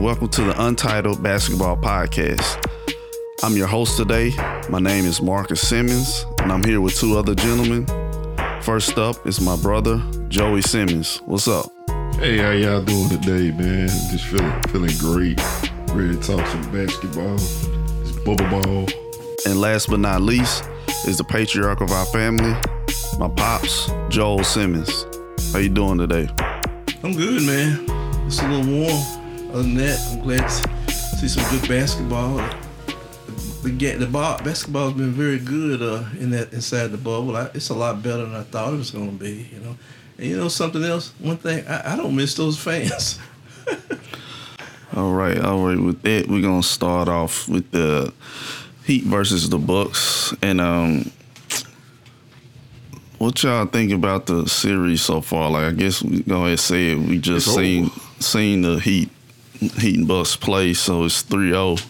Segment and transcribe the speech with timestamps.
[0.00, 2.62] welcome to the Untitled Basketball Podcast.
[3.42, 4.30] I'm your host today.
[4.68, 7.86] My name is Marcus Simmons, and I'm here with two other gentlemen.
[8.60, 11.22] First up is my brother, Joey Simmons.
[11.24, 11.72] What's up?
[12.16, 13.88] Hey, how y'all doing today, man?
[14.10, 15.40] Just feeling feeling great.
[15.92, 18.86] Ready to talk some basketball, this bubble ball.
[19.46, 20.64] And last but not least
[21.06, 22.54] is the patriarch of our family,
[23.18, 25.06] my pops, Joel Simmons.
[25.52, 26.28] How you doing today?
[27.02, 27.86] I'm good, man.
[28.26, 29.15] It's a little warm.
[29.56, 32.36] Other than that, I'm glad to see some good basketball.
[33.62, 37.34] The ga- the ball, basketball's been very good uh, in that inside the bubble.
[37.38, 39.48] I, it's a lot better than I thought it was going to be.
[39.54, 39.76] You know,
[40.18, 41.14] and you know something else.
[41.20, 43.18] One thing I, I don't miss those fans.
[44.94, 45.78] All right, all right.
[45.80, 48.12] With that, we're gonna start off with the
[48.84, 51.10] Heat versus the Bucks, and um,
[53.18, 55.50] what y'all think about the series so far?
[55.50, 56.98] Like, I guess we go ahead and say it.
[56.98, 57.62] We just It's over.
[57.64, 59.10] seen seen the Heat
[59.58, 61.84] Heat and Bucks play, so it's 3-0.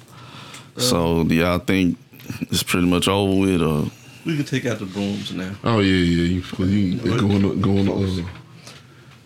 [0.78, 1.98] So do y'all think
[2.42, 3.62] it's pretty much over with?
[3.62, 3.90] Or
[4.24, 5.54] we can take out the brooms now.
[5.64, 6.22] Oh yeah, yeah.
[6.22, 8.26] You, you they going to, going to, uh,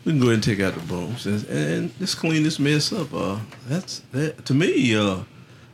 [0.05, 2.92] We can go ahead and take out the brooms and, and just clean this mess
[2.92, 3.12] up.
[3.12, 4.94] Uh, that's that to me.
[4.94, 5.20] Uh,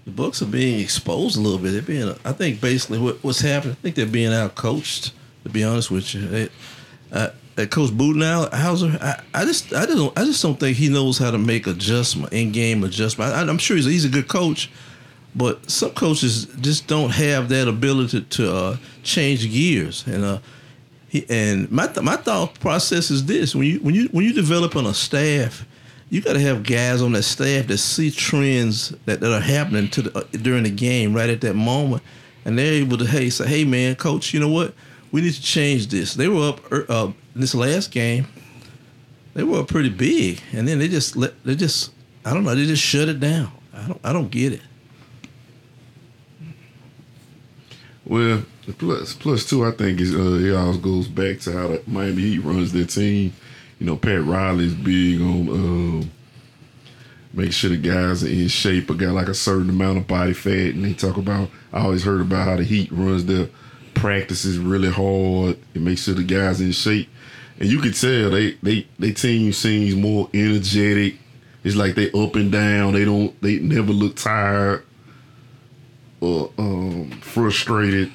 [0.05, 1.73] the Bucks are being exposed a little bit.
[1.73, 3.73] They're being, I think, basically what, what's happening.
[3.73, 5.13] I think they're being out coached.
[5.43, 6.49] To be honest with you, they,
[7.13, 11.19] uh, uh, Coach Budenholzer, I, I just, I don't, I just don't think he knows
[11.19, 13.33] how to make adjustment, in game adjustment.
[13.33, 14.71] I, I'm sure he's, he's a good coach,
[15.35, 20.07] but some coaches just don't have that ability to uh, change gears.
[20.07, 20.39] And uh,
[21.09, 24.33] he, and my th- my thought process is this: when you when you when you
[24.33, 25.67] develop on a staff,
[26.11, 29.89] you got to have guys on that staff that see trends that, that are happening
[29.91, 32.03] to the, uh, during the game right at that moment,
[32.45, 34.75] and they're able to hey say, hey man, coach, you know what?
[35.17, 36.13] We need to change this.
[36.13, 38.27] They were up uh, this last game.
[39.33, 41.91] They were up pretty big, and then they just let they just
[42.23, 43.51] I don't know they just shut it down.
[43.73, 44.61] I don't I don't get it.
[48.05, 48.45] well,
[48.77, 49.65] plus plus two.
[49.65, 52.85] I think is uh, it all goes back to how the Miami Heat runs their
[52.85, 53.33] team.
[53.79, 56.07] You know, Pat Riley's big on uh,
[57.33, 60.35] make sure the guys are in shape, but got like a certain amount of body
[60.35, 60.75] fat.
[60.75, 61.49] And they talk about.
[61.73, 63.49] I always heard about how the Heat runs their
[63.97, 67.09] practices really hard and make sure the guys in shape.
[67.59, 71.17] And you could tell they they they team seems more energetic.
[71.65, 72.93] It's like they up and down.
[72.93, 73.41] They don't.
[73.43, 74.85] They never look tired
[76.21, 78.13] or um, frustrated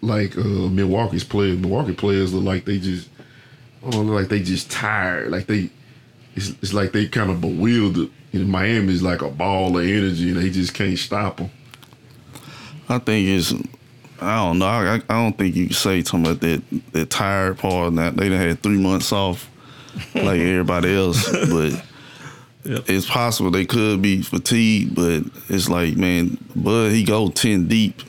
[0.00, 1.58] like uh, Milwaukee's players.
[1.58, 3.08] Milwaukee players look like they just.
[3.84, 5.30] Oh, look like they just tired.
[5.30, 5.70] Like they.
[6.34, 8.10] It's, it's like they kind of bewildered.
[8.32, 11.50] And Miami's like a ball of energy, and they just can't stop them.
[12.88, 13.54] I think it's.
[14.22, 14.66] I don't know.
[14.66, 16.62] I, I don't think you can say something about that
[16.92, 17.94] that tired part.
[17.96, 19.48] That they done had three months off,
[20.14, 21.30] like everybody else.
[21.30, 21.84] But
[22.64, 22.84] Yep.
[22.88, 24.94] it's possible they could be fatigued.
[24.94, 28.00] But it's like, man, Bud he go ten deep,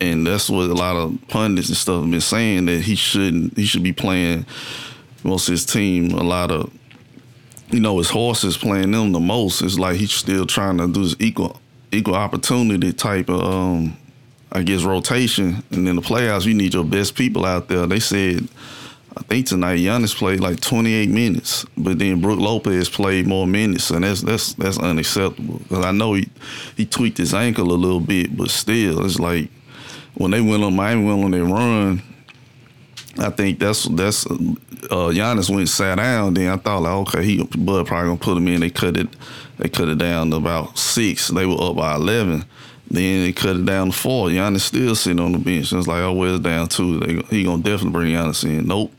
[0.00, 3.56] and that's what a lot of pundits and stuff have been saying that he shouldn't.
[3.56, 4.46] He should be playing
[5.24, 6.70] most of his team a lot of.
[7.70, 9.60] You know, his horses playing them the most.
[9.62, 13.96] It's like he's still trying to do this equal equal opportunity type of um,
[14.54, 17.86] I guess rotation, and then the playoffs, you need your best people out there.
[17.86, 18.48] They said,
[19.16, 23.90] I think tonight Giannis played like 28 minutes, but then Brook Lopez played more minutes,
[23.90, 25.58] and that's that's that's unacceptable.
[25.58, 26.28] Because I know he
[26.76, 29.50] he tweaked his ankle a little bit, but still, it's like
[30.14, 32.02] when they went on Miami went on their run.
[33.16, 36.34] I think that's that's uh, Giannis went sat down.
[36.34, 38.60] Then I thought like, okay, he Bud probably gonna put him in.
[38.60, 39.08] They cut it,
[39.58, 41.28] they cut it down to about six.
[41.28, 42.44] They were up by eleven.
[42.94, 44.28] Then they cut it down to four.
[44.28, 45.72] Giannis still sitting on the bench.
[45.72, 47.00] It's like, oh, well, down two.
[47.00, 48.66] They, he gonna definitely bring Giannis in.
[48.66, 48.92] Nope.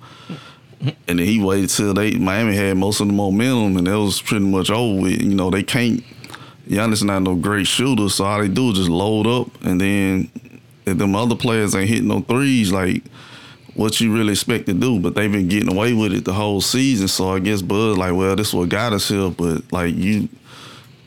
[1.08, 4.22] And then he waited till they Miami had most of the momentum, and that was
[4.22, 5.22] pretty much over with.
[5.22, 6.04] You know, they can't.
[6.68, 10.30] Giannis not no great shooter, so all they do is just load up, and then
[10.86, 13.04] if them other players ain't hitting no threes, like
[13.76, 16.62] what you really expect to do, but they've been getting away with it the whole
[16.62, 17.08] season.
[17.08, 20.30] So I guess Bud like, well, this what got us here, but like you,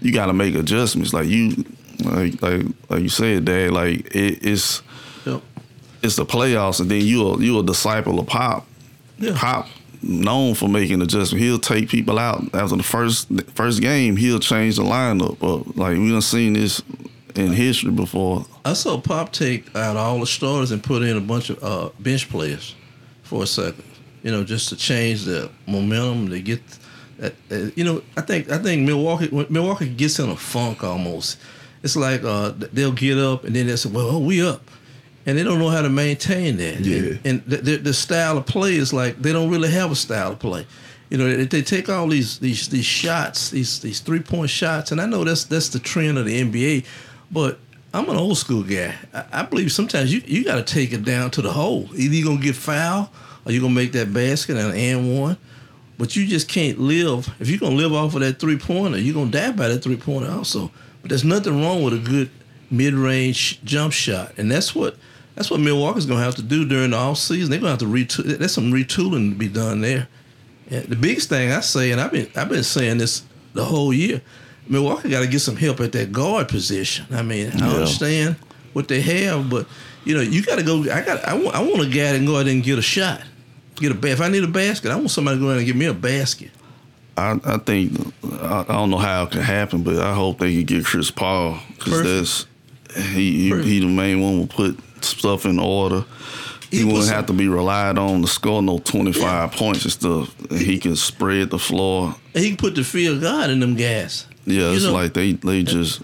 [0.00, 1.14] you got to make adjustments.
[1.14, 1.64] Like you,
[2.04, 3.72] like like like you said, Dad.
[3.72, 4.82] Like it, it's
[5.26, 5.42] Yep.
[6.02, 8.66] it's the playoffs, and then you a, you a disciple of Pop.
[9.18, 9.32] Yeah.
[9.36, 9.68] Pop
[10.00, 11.42] known for making adjustments.
[11.44, 14.16] He'll take people out after the first first game.
[14.16, 15.42] He'll change the lineup.
[15.42, 15.76] Up.
[15.76, 16.82] Like we done seen this
[17.34, 18.46] in history before.
[18.64, 21.90] I saw Pop take out all the starters and put in a bunch of uh,
[21.98, 22.74] bench players
[23.22, 23.84] for a second.
[24.22, 26.60] You know, just to change the momentum to get.
[27.18, 31.38] That, uh, you know, I think I think Milwaukee Milwaukee gets in a funk almost.
[31.82, 34.62] It's like uh, they'll get up and then they say, "Well, oh, we up,"
[35.26, 36.80] and they don't know how to maintain that.
[36.80, 36.98] Yeah.
[36.98, 39.96] And, and the, the, the style of play is like they don't really have a
[39.96, 40.66] style of play.
[41.10, 44.92] You know, they, they take all these these these shots, these these three point shots,
[44.92, 46.84] and I know that's that's the trend of the NBA,
[47.30, 47.58] but
[47.94, 48.94] I'm an old school guy.
[49.14, 51.88] I, I believe sometimes you, you got to take it down to the hole.
[51.94, 53.10] Either you're gonna get foul
[53.46, 55.38] or you're gonna make that basket and and one.
[55.96, 58.98] But you just can't live if you're gonna live off of that three pointer.
[58.98, 60.70] You're gonna die by that three pointer also.
[61.02, 62.30] But there's nothing wrong with a good
[62.70, 64.96] mid range jump shot, and that's what
[65.34, 67.50] that's what Milwaukee's gonna have to do during the off season.
[67.50, 68.24] They're gonna have to retool.
[68.38, 70.08] There's some retooling to be done there.
[70.70, 73.22] And the biggest thing I say, and I've been I've been saying this
[73.54, 74.20] the whole year,
[74.68, 77.06] Milwaukee got to get some help at that guard position.
[77.10, 78.36] I mean, I understand
[78.74, 79.66] what they have, but
[80.04, 80.82] you know, you got to go.
[80.82, 81.24] I got.
[81.24, 81.56] I want.
[81.56, 83.22] I want a guy that can go out and get a shot,
[83.76, 85.66] get a ba- If I need a basket, I want somebody to go out and
[85.66, 86.50] get me a basket.
[87.18, 87.92] I, I think
[88.42, 91.10] I, I don't know how it can happen, but I hope they can get Chris
[91.10, 92.46] Paul because that's
[93.14, 96.04] he he, he the main one will put stuff in order.
[96.70, 99.92] He, He wouldn't have to be relied on to score no twenty five points and
[99.92, 100.38] stuff.
[100.50, 102.14] And he can spread the floor.
[102.34, 104.26] And he can put the field God in them guys.
[104.44, 106.00] Yeah, You it's know- like they they just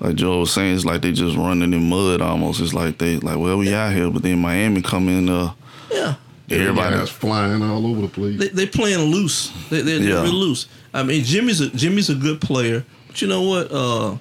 [0.00, 2.60] like Joe was saying, it's like they just running in mud almost.
[2.60, 5.28] It's like they like well we out here, but then Miami come in.
[5.28, 5.52] Uh,
[5.92, 6.14] Yeah.
[6.50, 8.38] Everybody guys flying all over the place.
[8.38, 9.50] They they playing loose.
[9.70, 10.14] They they're, Yeah.
[10.22, 10.66] really loose.
[10.92, 13.70] I mean, Jimmy's a Jimmy's a good player, but you know what?
[13.72, 14.16] Uh,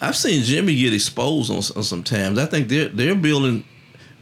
[0.00, 2.38] I've seen Jimmy get exposed on, on some times.
[2.38, 3.64] I think they're they're building.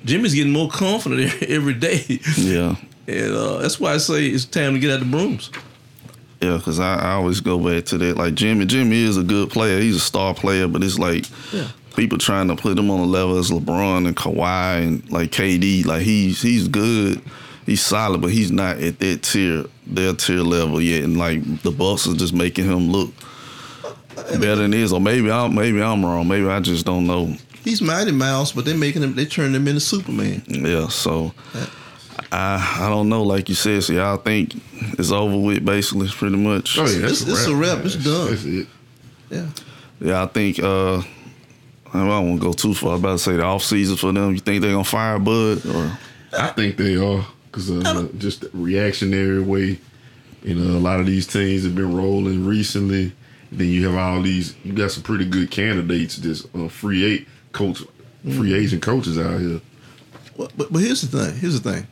[0.04, 2.04] Jimmy's getting more confident every day,
[2.36, 2.74] yeah,
[3.06, 5.50] and uh, that's why I say it's time to get out the brooms.
[6.40, 8.16] Yeah, because I, I always go back to that.
[8.16, 9.78] Like Jimmy, Jimmy is a good player.
[9.80, 11.68] He's a star player, but it's like Yeah.
[11.92, 15.84] People trying to put him on the level as LeBron and Kawhi and like KD.
[15.86, 17.20] Like he's he's good,
[17.66, 21.04] he's solid, but he's not at that tier, their tier level yet.
[21.04, 23.12] And like the Bucks are just making him look
[24.38, 24.92] better than he is.
[24.92, 26.28] Or maybe I'm maybe I'm wrong.
[26.28, 27.34] Maybe I just don't know.
[27.64, 29.14] He's Mighty Mouse, but they're making him.
[29.14, 30.42] They turn him into Superman.
[30.48, 31.32] Yeah, so.
[32.34, 34.54] I I don't know, like you said, so y'all think
[34.98, 36.78] it's over with basically, pretty much.
[36.78, 37.78] Oh yeah, that's It's- it's a wrap.
[37.78, 37.86] man.
[37.86, 38.30] It's done.
[38.30, 38.66] That's it.
[39.30, 39.46] Yeah.
[40.00, 41.02] Yeah, I think uh
[41.94, 42.90] I don't want to go too far.
[42.90, 44.32] I was about to say the off season for them.
[44.32, 45.98] You think they're gonna fire Bud or
[46.36, 49.78] I think they are because uh, just the reactionary way.
[50.42, 53.12] You know, a lot of these teams have been rolling recently.
[53.52, 54.56] Then you have all these.
[54.64, 56.16] You got some pretty good candidates.
[56.16, 57.82] Just uh, free eight coach,
[58.24, 59.60] free agent coaches out here.
[60.36, 61.38] Well, but but here's the thing.
[61.38, 61.86] Here's the thing.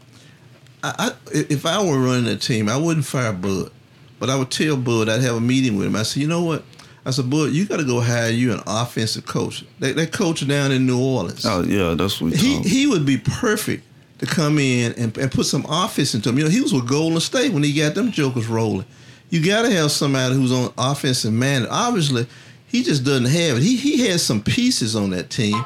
[0.83, 3.71] I, I if I were running a team, I wouldn't fire Bud,
[4.19, 5.97] but I would tell Bud I'd have a meeting with him.
[5.97, 6.65] I said, you know what?
[7.05, 9.65] I said, Bud, you got to go hire you an offensive coach.
[9.79, 11.47] That, that coach down in New Orleans.
[11.47, 13.85] oh yeah, that's what he he would be perfect
[14.19, 16.39] to come in and, and put some offense into him.
[16.39, 18.85] You know, he was with Golden State when he got them jokers rolling.
[19.31, 21.67] You got to have somebody who's on offensive man.
[21.71, 22.27] Obviously,
[22.67, 23.63] he just doesn't have it.
[23.63, 25.65] He he has some pieces on that team,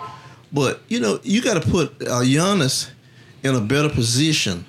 [0.52, 2.90] but you know, you got to put uh, Giannis
[3.42, 4.64] in a better position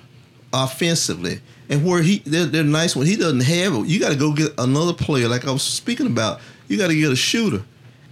[0.54, 1.42] offensively.
[1.68, 4.34] And where he they're, they're nice when he doesn't have it, you got to go
[4.34, 5.28] get another player.
[5.28, 7.64] Like I was speaking about, you got to get a shooter.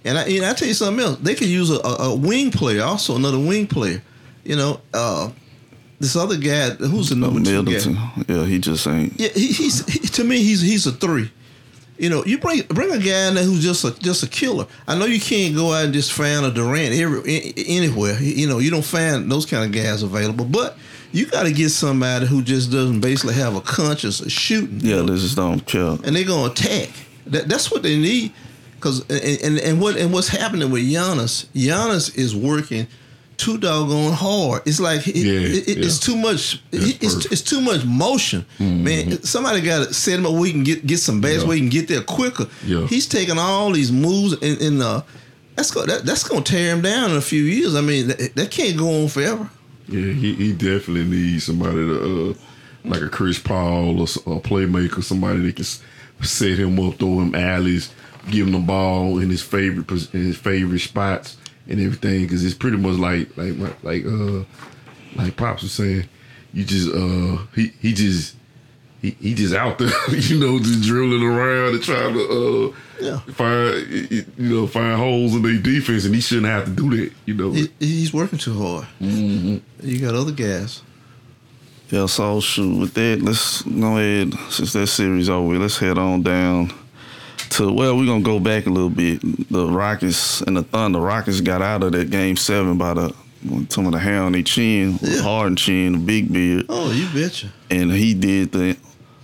[0.05, 1.19] And I, and I tell you something else.
[1.19, 4.01] They could use a, a, wing player, also another wing player.
[4.44, 5.29] You know, uh,
[6.00, 8.23] this other guy who's the number two guy.
[8.27, 9.17] Yeah, he just ain't.
[9.17, 11.31] Yeah, he, he's he, to me he's he's a three.
[11.97, 14.67] You know, you bring bring a guy in there who's just a just a killer.
[14.88, 18.19] I know you can't go out and just find a Durant every, anywhere.
[18.21, 20.77] You know, you don't find those kind of guys available, but
[21.13, 24.79] you got to get somebody who just doesn't basically have a conscience of shooting.
[24.81, 25.97] Yeah, they just don't care.
[26.03, 26.89] and they're gonna attack.
[27.27, 28.33] That, that's what they need.
[28.79, 31.45] Cause and, and and what and what's happening with Giannis?
[31.55, 32.86] Giannis is working
[33.38, 34.62] too doggone hard.
[34.65, 36.62] It's like it, Yeah, it- it- it's too much.
[36.74, 39.21] It's, it's too much motion, man.
[39.24, 41.48] Somebody got to set him up where he can get get some bats Yeah.
[41.48, 42.48] where he can get there quicker.
[42.65, 42.86] Yeah.
[42.88, 45.01] He's taking all these moves and, and uh,
[45.55, 47.75] that's go, that, that's gonna tear him down in a few years.
[47.75, 49.50] I mean, that, that can't go on forever.
[49.88, 52.33] Yeah, he, he definitely needs somebody to uh,
[52.89, 55.65] like a Chris Paul or a playmaker, somebody that can
[56.24, 57.94] set him up, throw him alleys,
[58.30, 61.38] give him the ball in his favorite in his favorite spots
[61.68, 62.24] and everything.
[62.24, 64.44] Because it's pretty much like like like uh
[65.15, 66.08] like pops was saying,
[66.53, 68.36] you just uh he he just.
[69.01, 73.20] He, he just out there, you know, just drilling around and trying to uh, Yeah.
[73.34, 77.12] find, you know, find holes in their defense, and he shouldn't have to do that,
[77.25, 77.51] you know.
[77.51, 78.86] He, he's working too hard.
[79.01, 79.58] Mm-hmm.
[79.86, 80.84] You got other guys.
[81.93, 85.59] Yeah, so shoot with that, let's go ahead since that series over.
[85.59, 86.73] Let's head on down
[87.51, 89.21] to well, we're gonna go back a little bit.
[89.51, 91.00] The Rockets and the Thunder.
[91.00, 93.13] Rockets got out of that game seven by the
[93.69, 95.21] some of the hair on their chin, Yeah.
[95.21, 97.50] hard chin, the big beard, Oh, you betcha.
[97.69, 98.75] and he did the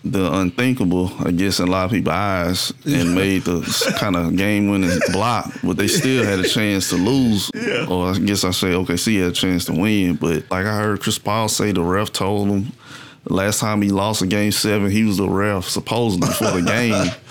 [0.03, 4.36] the unthinkable, I guess, in a lot of people's eyes, and made the kind of
[4.36, 5.51] game winning block.
[5.63, 7.50] But they still had a chance to lose,
[7.89, 10.15] or I guess I say OKC had a chance to win.
[10.15, 12.72] But like I heard Chris Paul say, the ref told him
[13.25, 17.12] Last time he lost a game seven, he was the ref supposedly for the game.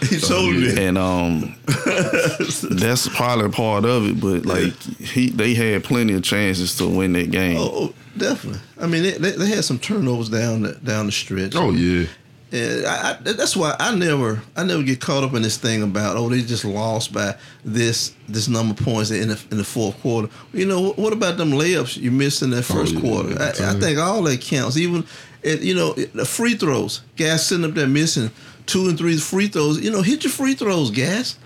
[0.00, 0.86] He told me.
[0.86, 4.20] and um, that's probably part of it.
[4.20, 7.56] But like he, they had plenty of chances to win that game.
[7.58, 8.60] Oh, definitely.
[8.80, 11.56] I mean, they, they, they had some turnovers down the, down the stretch.
[11.56, 12.06] Oh yeah.
[12.50, 15.82] And I, I, that's why I never I never get caught up in this thing
[15.82, 19.64] about oh they just lost by this this number of points in the in the
[19.64, 20.30] fourth quarter.
[20.54, 23.36] You know what about them layups you missed in that oh, first yeah, quarter?
[23.38, 24.78] I, I think all that counts.
[24.78, 25.04] Even
[25.42, 27.02] it, you know the free throws.
[27.16, 28.30] Gas sitting up there missing
[28.64, 29.78] two and three free throws.
[29.80, 31.38] You know hit your free throws, Gas.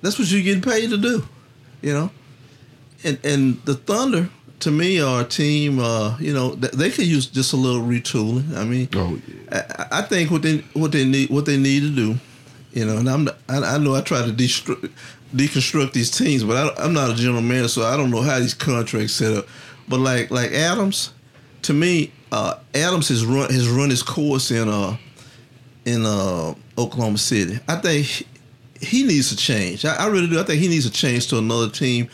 [0.00, 1.24] That's what you're getting paid to do.
[1.82, 2.10] You know,
[3.04, 4.28] and and the Thunder
[4.62, 5.78] to me our team.
[5.78, 8.56] Uh, you know, they could use just a little retooling.
[8.56, 8.88] I mean.
[8.94, 9.86] Oh yeah.
[9.90, 12.16] I, I think what they what they need what they need to do,
[12.72, 16.84] you know, and I'm I, I know I try to deconstruct these teams, but I,
[16.84, 19.46] I'm not a general manager, so I don't know how these contracts set up.
[19.88, 21.12] But like like Adams,
[21.62, 24.96] to me, uh, Adams has run has run his course in uh
[25.84, 27.58] in uh Oklahoma City.
[27.68, 28.26] I think
[28.80, 29.84] he, needs to change.
[29.84, 30.40] I, I really do.
[30.40, 32.08] I think he needs to change to another team.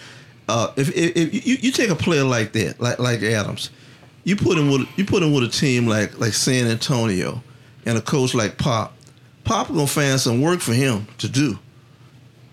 [0.48, 3.70] Uh, if, if, if you, you take a player like that, like like Adams,
[4.24, 7.42] you put him with you put him with a team like like San Antonio
[7.84, 8.94] and a coach like Pop.
[9.44, 11.58] Pop gonna find some work for him to do.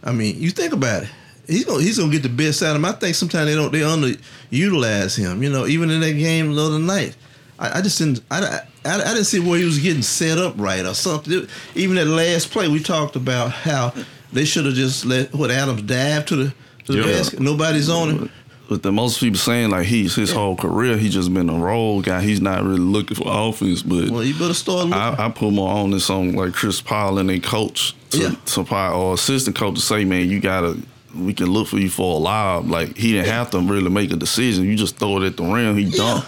[0.03, 1.09] I mean, you think about it.
[1.47, 2.85] He's gonna he's gonna get the best out of him.
[2.85, 5.41] I think sometimes they don't they underutilize him.
[5.41, 7.15] You know, even in that game the other night,
[7.57, 10.55] I, I just didn't I, I, I didn't see where he was getting set up
[10.57, 11.47] right or something.
[11.75, 13.93] Even that last play, we talked about how
[14.33, 16.53] they should have just let what Adams dive to the
[16.85, 17.17] to the Yeah.
[17.17, 17.39] basket.
[17.39, 18.29] Nobody's on him.
[18.67, 22.01] But the most people saying like he's his whole career, he just been a role
[22.01, 22.21] guy.
[22.23, 23.83] He's not really looking for offense.
[23.83, 24.93] But Well, you better start looking.
[24.93, 28.29] I, I put more on this on like Chris Paul and their coach to, Yeah.
[28.47, 30.77] to probably, or assistant coach to say, man, you gotta
[31.15, 32.69] we can look for you for a lob.
[32.69, 34.65] Like he didn't have to really make a decision.
[34.65, 35.95] You just throw it at the rim, he yeah.
[35.97, 36.25] dunk.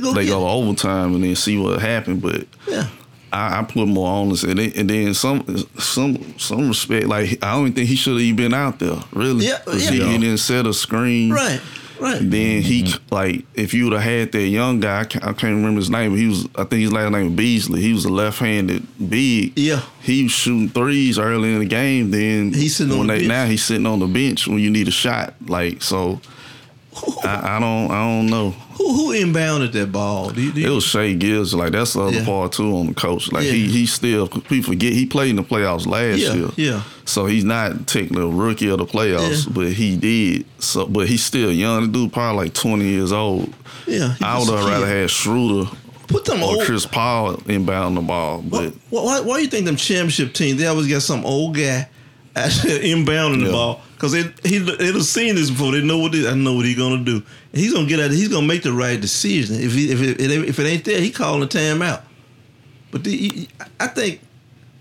[0.00, 0.52] Go They go it.
[0.52, 2.22] overtime and then see what happened.
[2.22, 2.86] But Yeah.
[3.34, 5.44] I, I put more on this, and then, and then some
[5.78, 7.06] some some respect.
[7.06, 8.96] Like I don't even think he should have even been out there.
[9.12, 9.90] Really, Yeah, 'Cause yeah.
[9.90, 11.32] He, he didn't set a screen.
[11.32, 11.60] Right.
[12.00, 12.18] Right.
[12.20, 13.14] Then he mm-hmm.
[13.14, 15.90] like if you would have had that young guy, I can't, I can't remember his
[15.90, 17.80] name, but he was I think his last name was Beasley.
[17.80, 19.56] He was a left-handed big.
[19.56, 19.80] Yeah.
[20.02, 22.10] He was shooting threes early in the game.
[22.10, 23.28] Then He's sitting on the they, bench.
[23.28, 25.34] now he's sitting on the bench when you need a shot.
[25.46, 26.20] Like so,
[27.24, 28.50] I, I don't I don't know.
[28.78, 30.30] Who who inbounded that ball?
[30.30, 31.54] Do you, do you, It was Shea Gibbs.
[31.54, 32.24] Like that's the other Yeah.
[32.24, 33.32] part too on the coach.
[33.32, 33.68] Like he Yeah.
[33.68, 36.48] he still people forget he played in the playoffs last Yeah, year.
[36.56, 36.82] yeah.
[37.04, 40.46] So he's not technically a rookie of the playoffs, but he did.
[40.60, 41.82] So but he's still young.
[41.82, 43.52] The dude probably like twenty years old.
[43.86, 44.14] yeah.
[44.22, 45.68] I would have rather had Schroeder
[46.06, 46.64] put them or old.
[46.64, 48.38] Chris Paul inbound the ball.
[48.42, 51.88] why, But why, why you think them championship teams they always got some old guy
[52.36, 55.72] actually inbounding the ball because they he they've seen this before.
[55.72, 57.16] They know what I know what he's gonna do.
[57.16, 58.10] And he's gonna get out.
[58.10, 59.56] He's gonna make the right decision.
[59.60, 62.02] If he, if it, if it ain't there, he calling the timeout.
[62.90, 63.48] But the,
[63.80, 64.20] I think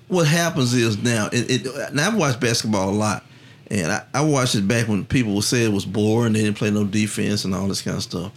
[0.07, 1.29] what happens is now.
[1.31, 3.23] It, it now I've watched basketball a lot,
[3.71, 6.33] and I, I watched it back when people would say it was boring.
[6.33, 8.31] They didn't play no defense and all this kind of stuff.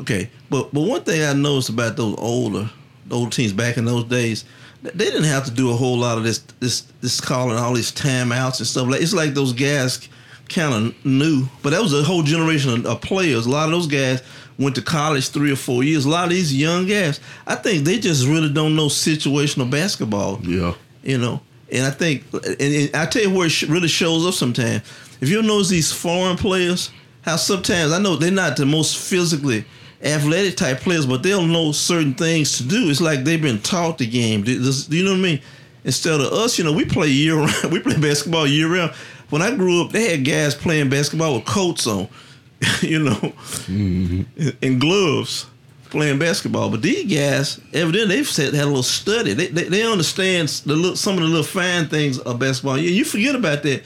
[0.00, 2.70] Okay, but but one thing I noticed about those older
[3.10, 4.44] old teams back in those days,
[4.82, 7.92] they didn't have to do a whole lot of this this this calling all these
[7.92, 8.88] timeouts and stuff.
[8.88, 10.08] Like it's like those guys
[10.48, 13.46] kind of knew, but that was a whole generation of, of players.
[13.46, 14.22] A lot of those guys
[14.58, 16.04] went to college three or four years.
[16.04, 20.40] A lot of these young guys, I think they just really don't know situational basketball
[20.42, 20.74] Yeah.
[21.02, 21.40] you know.
[21.72, 24.82] And I think, and, and I tell you where it sh- really shows up sometimes.
[25.20, 26.90] If you notice these foreign players,
[27.22, 29.64] how sometimes I know they're not the most physically
[30.02, 32.90] athletic type players, but they'll know certain things to do.
[32.90, 34.42] It's like they've been taught the game.
[34.42, 35.40] Do do you know what I mean?
[35.84, 37.52] Instead of us, you know, we play year round.
[37.70, 38.92] We play basketball year round.
[39.30, 42.08] When I grew up, they had guys playing basketball with coats on,
[42.80, 43.32] you know,
[43.68, 45.46] and, and gloves
[45.90, 46.70] playing basketball.
[46.70, 49.32] But these guys, evidently, they've said had a little study.
[49.32, 52.78] They, they, they understand the little, some of the little fine things of basketball.
[52.78, 53.84] Yeah, you forget about that.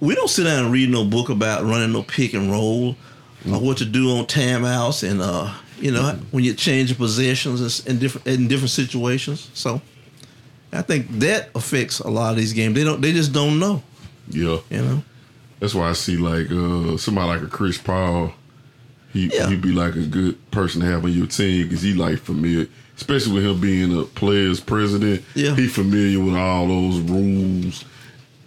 [0.00, 2.96] We don't sit down and read no book about running no pick and roll
[3.46, 7.60] or what to do on timeouts and uh, you know when you change your possessions
[7.60, 9.50] and s- in different in different situations.
[9.54, 9.80] So
[10.72, 12.74] I think that affects a lot of these games.
[12.74, 13.00] They don't.
[13.00, 13.82] They just don't know.
[14.30, 14.58] Yeah.
[14.70, 15.02] You know.
[15.60, 18.32] That's why I see like uh somebody like a Chris Paul.
[19.12, 19.48] He Yeah.
[19.48, 22.66] he'd be like a good person to have on your team because he like familiar,
[22.96, 25.24] especially with him being a players president.
[25.34, 25.54] Yeah.
[25.56, 27.84] he familiar with all those rules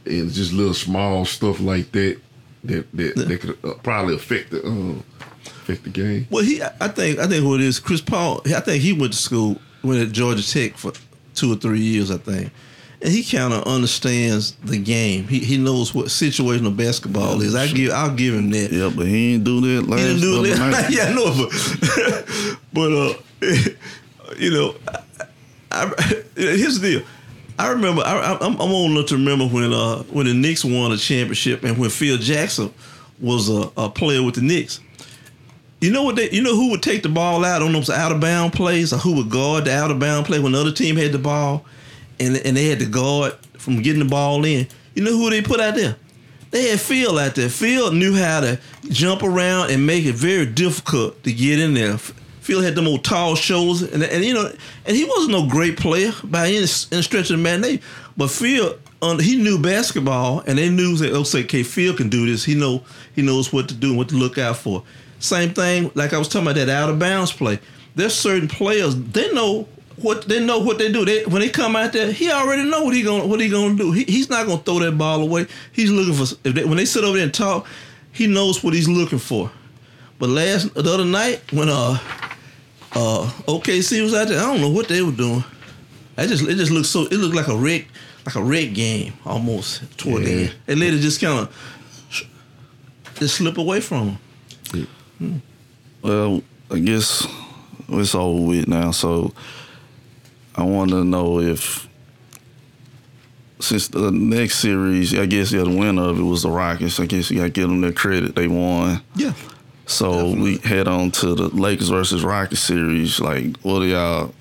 [0.05, 2.19] and just little small stuff like that
[2.65, 5.01] that that, that could uh, probably affect the uh,
[5.45, 6.27] affect the game.
[6.29, 8.41] Well, he, I think, I think what it is, Chris Paul.
[8.45, 10.91] I think he went to school, went at Georgia Tech for
[11.35, 12.51] two or three years, I think,
[13.01, 15.27] and he kind of understands the game.
[15.27, 17.55] He he knows what situational basketball is.
[17.55, 18.71] I give, I'll give him that.
[18.71, 20.59] yeah, but he didn't do that last He didn't do other it.
[20.59, 20.89] night.
[20.89, 23.13] yeah, I know, but but uh,
[24.37, 24.75] you know,
[25.71, 27.01] I, I, here's the deal.
[27.61, 28.01] I remember.
[28.03, 31.63] I, I'm, I'm old enough to remember when uh, when the Knicks won a championship
[31.63, 32.73] and when Phil Jackson
[33.19, 34.79] was a, a player with the Knicks.
[35.79, 36.31] You know what they?
[36.31, 38.97] You know who would take the ball out on those out of bound plays, or
[38.97, 41.63] who would guard the out of bound play when the other team had the ball,
[42.19, 44.67] and and they had to guard from getting the ball in.
[44.95, 45.97] You know who they put out there?
[46.49, 47.47] They had Phil out there.
[47.47, 51.99] Phil knew how to jump around and make it very difficult to get in there.
[52.41, 54.51] Phil had them old tall shoulders, and, and you know,
[54.85, 57.81] and he wasn't no great player by any, any stretch of the imagination.
[58.17, 62.09] But Phil, um, he knew basketball, and they knew that oh, say, okay, Phil can
[62.09, 62.43] do this.
[62.43, 62.83] He know
[63.15, 64.83] he knows what to do and what to look out for.
[65.19, 67.59] Same thing, like I was talking about that out of bounds play.
[67.93, 69.67] There's certain players they know
[69.97, 71.05] what they know what they do.
[71.05, 73.75] They, when they come out there, he already know what he gonna what he gonna
[73.75, 73.91] do.
[73.91, 75.45] He, he's not gonna throw that ball away.
[75.71, 77.67] He's looking for if they, when they sit over there and talk,
[78.11, 79.51] he knows what he's looking for.
[80.17, 81.97] But last the other night when uh
[82.93, 85.43] uh OKC was out there, I don't know what they were doing.
[86.17, 87.85] I just it just looked so it looked like a red
[88.25, 90.37] like a red game almost toward the Yeah.
[90.41, 90.55] end.
[90.67, 91.55] And later just kind of
[93.15, 94.17] just slip away from
[95.19, 95.41] him.
[96.01, 97.25] Well, I guess
[97.89, 98.91] it's over with now.
[98.91, 99.33] So
[100.55, 101.87] I want to know if,
[103.59, 106.99] since the next series, I guess yeah, the winner of it was the Rockets.
[106.99, 108.35] I guess you got to give them their credit.
[108.35, 109.01] They won.
[109.15, 109.33] Yeah.
[109.91, 113.19] So we head on to the Lakers versus Rockets series.
[113.19, 114.33] Like, what do y'all?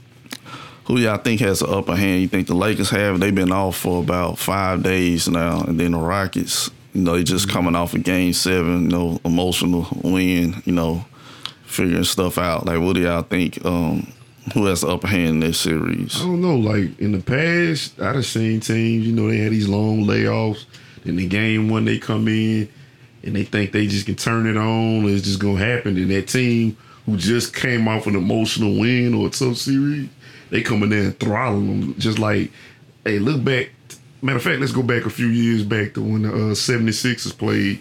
[0.85, 2.23] Who y'all think has the upper hand?
[2.23, 3.21] You think the Lakers have?
[3.21, 6.71] They've been off for about five days now, and then the Rockets.
[6.95, 8.85] You know, they just coming off a game seven.
[8.85, 10.63] You know, emotional win.
[10.65, 11.05] You know,
[11.65, 12.67] figuring stuff out.
[12.67, 13.65] Like, what do y'all think?
[13.65, 14.13] Um,
[14.55, 16.17] who has the upper hand in this series?
[16.17, 16.57] I don't know.
[16.57, 19.05] Like in the past, I'd have seen teams.
[19.05, 20.65] You know, they had these long layoffs.
[21.05, 22.69] Then the game one, they come in
[23.23, 25.09] and they think they just can turn it on.
[25.09, 25.97] It's just gonna happen.
[25.97, 30.09] And that team who just came off an emotional win or a tough series,
[30.51, 31.99] they come in there and throttle them.
[31.99, 32.51] Just like,
[33.05, 33.71] hey, look back.
[34.23, 37.37] Matter of fact, let's go back a few years back to when the uh, 76ers
[37.37, 37.81] played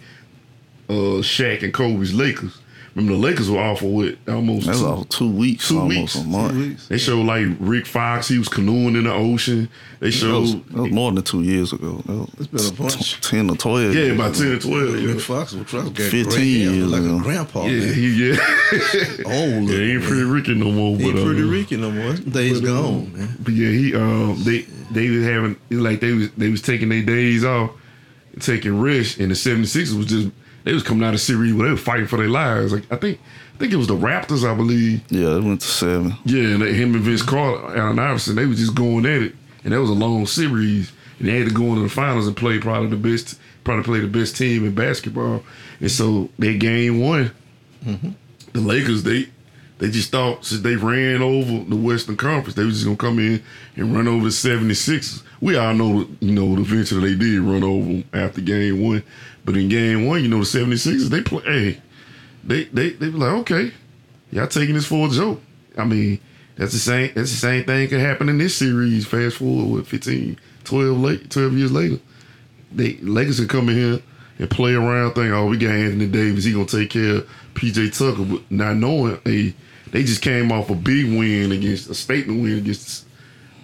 [0.90, 2.58] uh, Shaq and Kobe's Lakers.
[3.00, 6.16] Remember the Lakers were off with what almost That's two- all two weeks, Two almost
[6.16, 6.16] weeks.
[6.16, 6.88] a month.
[6.90, 9.70] They showed like Rick Fox, he was canoeing in the ocean.
[10.00, 12.02] They That was, showed that was more than two years ago.
[12.06, 13.22] That It's been a bunch.
[13.22, 13.94] ten or twelve.
[13.96, 14.40] yeah, years about ago.
[14.44, 14.94] ten or twelve.
[14.94, 17.18] Rick Yeah, Fox was trying to get 15 gray hair, years like ago.
[17.18, 17.66] a grandpa.
[17.66, 17.94] yeah, man.
[17.94, 18.38] he, yeah.
[19.26, 19.70] old.
[19.70, 20.98] yeah, he ain't pretty Ricky no more.
[20.98, 22.14] He but, ain't pretty Ricky no more.
[22.16, 23.38] Days but, gone, man.
[23.44, 27.04] But yeah, he um they they was having like they was they was taking their
[27.04, 27.72] days off,
[28.40, 30.30] taking rest, and the 76ers was just
[30.64, 32.74] they was coming out of a series where they were fighting for their lives.
[32.74, 33.20] Like I think
[33.56, 35.02] I think it was the Raptors, I believe.
[35.10, 36.14] Yeah, they went to seven.
[36.26, 39.36] Yeah, and they- him and Vince Carter, Allen Iverson, they was just going at it,
[39.64, 42.38] and that was a long series, and they had to go into the finals and
[42.38, 45.44] play probably the best, probably play the best team in basketball,
[45.82, 47.32] and so they game one.
[47.86, 48.10] Mm-hmm.
[48.54, 49.28] The Lakers, they
[49.80, 53.20] they just thought since they ran over the Western Conference, they was just gonna come
[53.20, 53.42] in
[53.78, 55.24] and run over the 76ers.
[55.42, 59.04] We all know, you know, eventually they did run over after game one,
[59.50, 61.82] but in game one, you know, the 76ers, they play, hey,
[62.44, 63.72] they they they be like, okay,
[64.30, 65.42] y'all taking this for a joke.
[65.76, 66.20] I mean,
[66.56, 69.08] that's the same that's the same thing could happen in this series.
[69.08, 71.98] Fast forward with 15, 12 late 12 years later.
[72.72, 74.02] They Lakers could come in here
[74.38, 77.98] and play around, think, oh, we got Anthony Davis, he gonna take care of PJ
[77.98, 79.56] Tucker, but not knowing they
[79.90, 83.08] they just came off a big win against a statement win against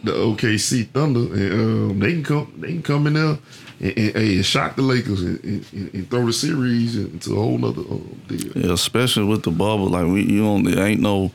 [0.03, 3.37] the OKC Thunder, and um, they can come they can come in there
[3.79, 7.63] and, and, and shock the Lakers and, and, and throw the series into a whole
[7.65, 8.51] other uh, deal.
[8.55, 9.87] Yeah, especially with the bubble.
[9.87, 11.31] Like we, you don't, there ain't no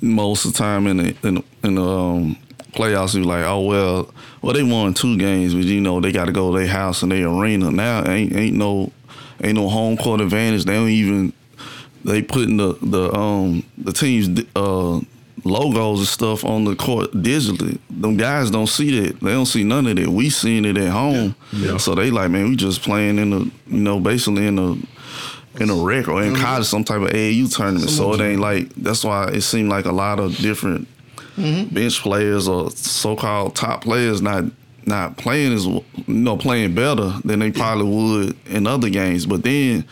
[0.00, 2.36] most of the time in the in the, in the um,
[2.72, 3.14] playoffs.
[3.14, 4.10] You like, oh well,
[4.42, 7.02] well they won two games, but you know they got to go to their house
[7.02, 7.70] and their arena.
[7.70, 8.92] Now ain't ain't no
[9.42, 10.64] ain't no home court advantage.
[10.64, 11.32] They don't even
[12.04, 15.00] they putting the the um the teams uh
[15.44, 17.78] logos and stuff on the court digitally.
[17.90, 19.20] Them guys don't see that.
[19.20, 20.08] They don't see none of that.
[20.08, 21.34] We seeing it at home.
[21.52, 21.76] Yeah.
[21.76, 24.82] So they like, man, we just playing in the you know basically in the
[25.58, 27.90] in a rec or in college some type of AAU tournament.
[27.90, 30.88] So it ain't like that's why it seemed like a lot of different
[31.36, 34.44] bench players or so called top players not
[34.84, 39.26] not playing as you know playing better than they probably would in other games.
[39.26, 39.84] But then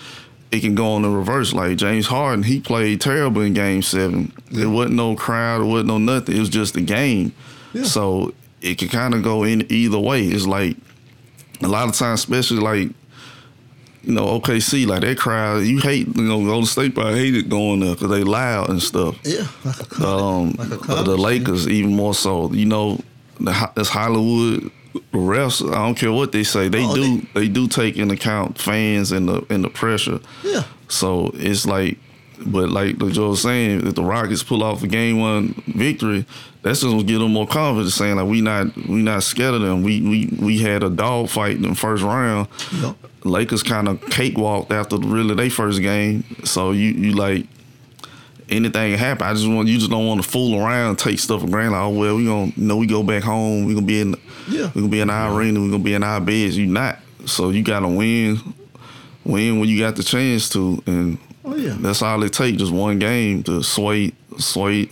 [0.50, 1.52] it can go on the reverse.
[1.52, 4.32] Like James Harden, he played terrible in Game Seven.
[4.50, 6.36] There wasn't no crowd, there wasn't no nothing.
[6.36, 7.32] It was just a game.
[7.72, 7.84] Yeah.
[7.84, 10.24] So it can kind of go in either way.
[10.24, 10.76] It's like
[11.62, 12.88] a lot of times, especially like
[14.02, 15.64] you know OKC, like that crowd.
[15.64, 18.82] You hate you know Golden State probably hate it going there because they loud and
[18.82, 19.18] stuff.
[19.24, 22.50] Yeah, like a Um, like a the Lakers even more so.
[22.52, 23.00] You know,
[23.38, 24.70] the, that's Hollywood
[25.12, 25.66] refs.
[25.70, 26.68] I don't care what they say.
[26.68, 30.20] They Oh, do they- they, do take into account fans and the and the pressure.
[30.44, 31.98] Yeah, So it's like
[32.46, 36.24] But like the Joe was saying, if the Rockets pull off a game one victory,
[36.62, 39.60] that's just gonna give them more confidence, saying like we not we not scared of
[39.62, 39.82] them.
[39.82, 42.46] We we we had a dog fight in the first round.
[42.80, 42.96] Yep.
[43.24, 46.22] Lakers kind of cakewalked after really their first game.
[46.44, 47.46] So you you like
[48.48, 49.26] anything can happen.
[49.26, 51.72] I just want you just don't want to fool around, take stuff for granted.
[51.72, 53.64] Like, oh well, we gonna you know we go back home.
[53.64, 54.14] We gonna be in
[54.48, 54.70] Yeah.
[54.74, 55.60] we gonna be in our arena.
[55.60, 56.56] We gonna be in our beds.
[56.56, 56.98] You not.
[57.26, 58.40] So you gotta win,
[59.24, 61.76] win when you got the chance to, and Oh yeah.
[61.80, 62.58] that's all it takes.
[62.58, 64.88] Just one game to sway sway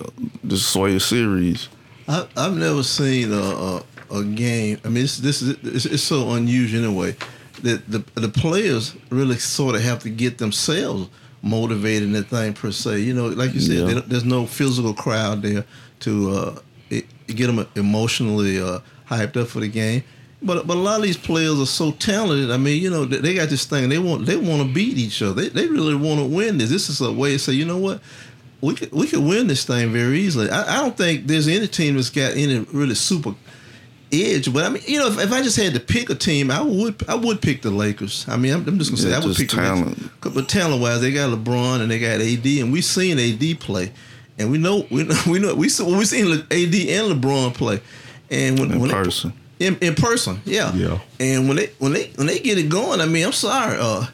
[0.47, 1.69] just sway a series.
[2.09, 4.79] I, I've never seen a, a, a game.
[4.85, 7.17] I mean, it's, this is it's, it's so unusual in a way
[7.63, 11.09] that the the players really sort of have to get themselves
[11.43, 13.01] motivated in that thing per se.
[13.01, 14.01] You know, like you said, Yeah.
[14.07, 15.65] there's no physical crowd there
[16.01, 16.59] to uh,
[16.91, 20.03] it, get them emotionally uh, hyped up for the game.
[20.43, 22.51] But but a lot of these players are so talented.
[22.51, 23.89] I mean, you know, they, they got this thing.
[23.89, 25.35] They want they want to beat each other.
[25.43, 26.69] They, they really want to win this.
[26.71, 28.01] This is a way to say, you know what,
[28.61, 30.51] we could we could win this thing very easily.
[30.51, 33.35] I, I don't think there's any team that's got any really super
[34.13, 34.53] edge.
[34.53, 36.61] But I mean, you know, if, if I just had to pick a team, I
[36.61, 38.27] would I would pick the Lakers.
[38.29, 39.97] I mean, I'm, I'm just gonna say Yeah, I would pick talent.
[39.97, 40.33] the Lakers.
[40.35, 43.91] But talent wise, they got LeBron and they got AD, and we've seen AD play,
[44.39, 47.81] and we know we know we know we saw we seen AD and LeBron play,
[48.31, 49.33] and when In when person.
[49.59, 50.99] They, in, in person, yeah, Yeah.
[51.19, 54.07] And when they when they when they get it going, I mean, I'm sorry, uh,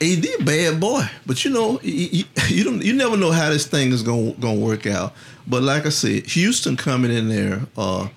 [0.00, 3.66] AD bad boy, but you know you, you, you don't you never know how this
[3.66, 5.14] thing is gonna gonna work out.
[5.46, 8.08] But like I said, Houston coming in there, uh,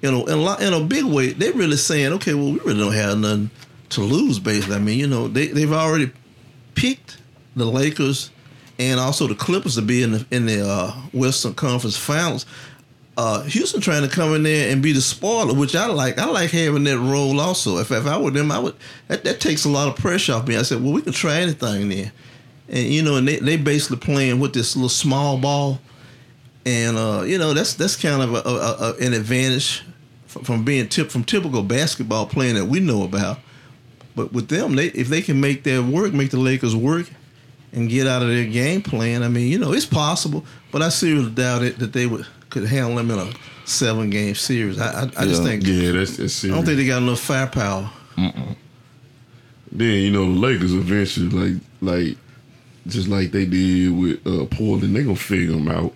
[0.00, 2.58] you know, in a lot, in a big way, they really saying, okay, well, we
[2.60, 3.50] really don't have nothing
[3.90, 4.38] to lose.
[4.38, 6.10] Basically, I mean, you know, they they've already
[6.74, 7.18] picked
[7.56, 8.30] the Lakers
[8.78, 12.46] and also the Clippers to be in the in the uh, Western Conference Finals.
[13.14, 16.18] Uh, Houston trying to come in there and be the spoiler, which I like.
[16.18, 17.76] I like having that role also.
[17.76, 18.74] If, if I were them, I would.
[19.08, 20.56] That, that takes a lot of pressure off me.
[20.56, 22.12] I said, well, we can try anything there,
[22.68, 25.78] and you know, and they they basically playing with this little small ball,
[26.64, 29.82] and uh, you know that's that's kind of a, a, a, an advantage
[30.26, 33.38] from, from being tip from typical basketball playing that we know about.
[34.16, 37.10] But with them, they if they can make that work, make the Lakers work,
[37.72, 40.46] and get out of their game plan, I mean, you know, it's possible.
[40.70, 43.32] But I seriously doubt it that they would could handle them in a
[43.64, 44.78] seven game series.
[44.78, 47.90] I I, I just think Yeah, that's that's I don't think they got enough firepower.
[48.16, 48.42] then
[49.72, 52.16] you know the Lakers eventually, like like
[52.86, 55.92] just like they did with uh, Portland, they gonna figure them out.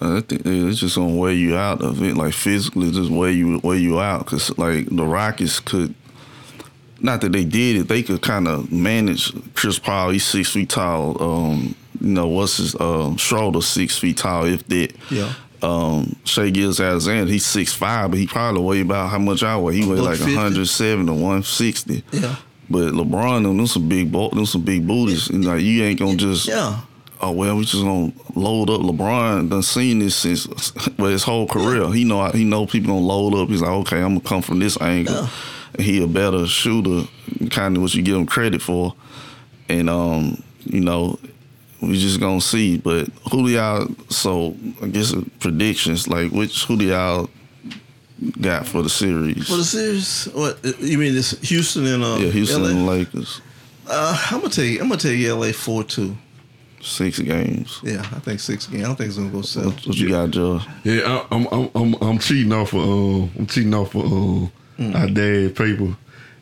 [0.00, 3.60] I think it's just gonna wear you out of it, like physically, just wear you
[3.62, 4.26] wear you out.
[4.26, 5.94] Cause like the Rockets could,
[7.00, 10.10] not that they did it, they could kind of manage Chris Paul.
[10.10, 11.22] He's six feet tall.
[11.22, 14.92] Um, you know what's his um, Schroeder six feet tall, if that.
[15.10, 15.32] Yeah.
[15.62, 19.76] Um, Shai Gilgeous-Alexander, he's six five, but he probably weigh about how much I weigh.
[19.76, 22.04] He weigh like 107 to 160.
[22.12, 22.36] Yeah.
[22.68, 25.30] But LeBron, them, them some big, bo- them some big booties.
[25.30, 26.80] And like you ain't gonna just Yeah.
[27.20, 28.80] oh well, we just gonna load up.
[28.82, 30.46] LeBron done seen this since
[30.98, 31.90] well his whole career.
[31.92, 33.48] He know he know people gonna load up.
[33.48, 35.14] He's like, okay, I'm gonna come from this angle.
[35.14, 35.28] Yeah.
[35.78, 37.08] He a better shooter,
[37.50, 38.94] kind of what you give him credit for.
[39.68, 41.18] And um, you know,
[41.86, 42.78] we just gonna see.
[42.78, 43.88] But who do y'all?
[44.10, 47.30] So I guess predictions like which who do y'all
[48.40, 49.48] got for the series?
[49.48, 51.14] For the series, what you mean?
[51.14, 52.68] This Houston and uh, yeah, Houston LA?
[52.70, 53.40] and Lakers,
[53.88, 56.16] Uh, I'm gonna take I'm gonna take LA four two.
[56.82, 57.80] six games.
[57.82, 58.80] Yeah, I think six again.
[58.84, 59.70] I don't think it's gonna go seven.
[59.72, 60.60] What, what you got, Joe?
[60.84, 64.48] Yeah, I, I'm I'm I'm I'm cheating off of uh, I'm cheating off of uh,
[64.78, 64.94] Mm.
[64.94, 65.96] our dad paper.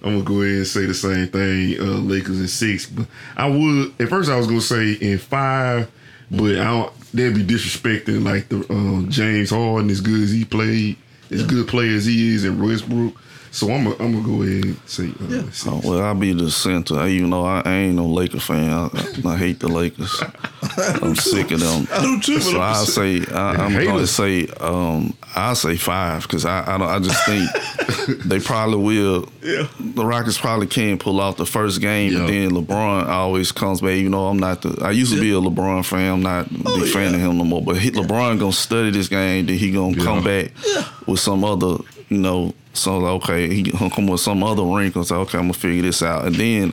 [0.05, 1.81] I'm gonna go ahead and say the same thing.
[1.81, 5.90] Uh, Lakers in six, but I would at first I was gonna say in five,
[6.31, 6.93] but I don't.
[7.12, 10.97] That'd be disrespecting like the uh, James Harden as good as he played,
[11.31, 13.14] as good player as he is in Westbrook.
[13.55, 15.43] So I'm gonna I'm go ahead and say uh, Yeah.
[15.45, 15.67] six.
[15.69, 16.97] Oh, well, I'll be the center.
[16.99, 20.12] I, even though I, I ain't no Laker fan, I, I, I hate the Lakers.
[20.77, 21.87] I'm sick of them.
[21.93, 25.55] I do too, but So I'm I'll say I, I'm going to say um, I'll
[25.55, 29.29] say five because I I, don't, I just think they probably will.
[29.40, 29.69] Yeah.
[29.79, 32.19] The Rockets probably can pull off the first game, Yeah.
[32.21, 33.97] but then LeBron always comes back.
[33.99, 34.85] You know, I'm not the.
[34.85, 36.12] I used to be a LeBron fan.
[36.14, 37.17] I'm not a Oh, big fan yeah.
[37.19, 37.62] of him no more.
[37.62, 39.47] But he, LeBron gonna study this game.
[39.47, 40.43] Then he gonna come Yeah.
[40.49, 41.77] back with some other.
[42.09, 45.11] You know, so okay, he gonna come with some other wrinkles.
[45.11, 46.27] Like, okay, I'm gonna figure this out.
[46.27, 46.73] And then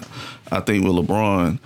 [0.51, 1.59] I think with LeBron,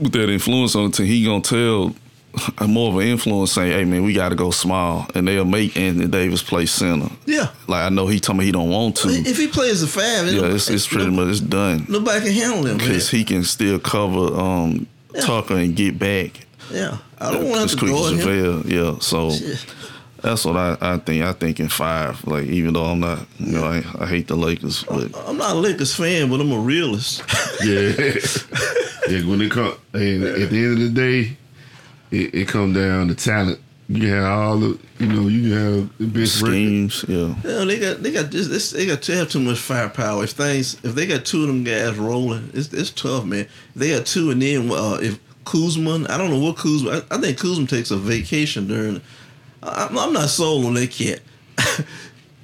[0.00, 1.94] with that influence on the team, he gonna tell
[2.68, 5.76] more of an influence saying, "Hey man, we got to go small," and they'll make
[5.76, 7.08] Anthony Davis play center.
[7.26, 7.48] Yeah.
[7.66, 9.08] Like I know he told me he don't want to.
[9.08, 12.66] If he plays the five, Yeah, it's, it's pretty much it's done nobody can handle
[12.66, 12.78] him.
[12.78, 15.22] because he can still cover um, Yeah.
[15.22, 16.46] Tucker and get back.
[16.70, 18.62] Yeah, I don't want to guard him.
[18.66, 19.64] Yeah, so Shit.
[20.22, 21.24] That's what I, I think.
[21.24, 22.26] I think in five.
[22.26, 25.52] Like even though I'm not, you know, I, I hate the Lakers, but I'm not
[25.52, 27.22] a Lakers fan, but I'm a realist.
[27.60, 28.14] Yeah,
[29.08, 31.36] yeah, when it come, and at the end of the day,
[32.12, 33.58] it, it come down to talent.
[33.88, 36.54] You can have all the, you know, you can have the best record.
[36.54, 37.34] Schemes, yeah.
[37.42, 40.22] Yeah, they got they got this, this they got to have too much firepower.
[40.22, 43.40] If things if they got two of them guys rolling, it's it's tough, man.
[43.40, 47.02] If they got two, and then uh, if Kuzma, I don't know what Kuzma.
[47.10, 49.00] I, I think Kuzma takes a vacation during.
[49.62, 51.20] I'm I'm not sold on that kid.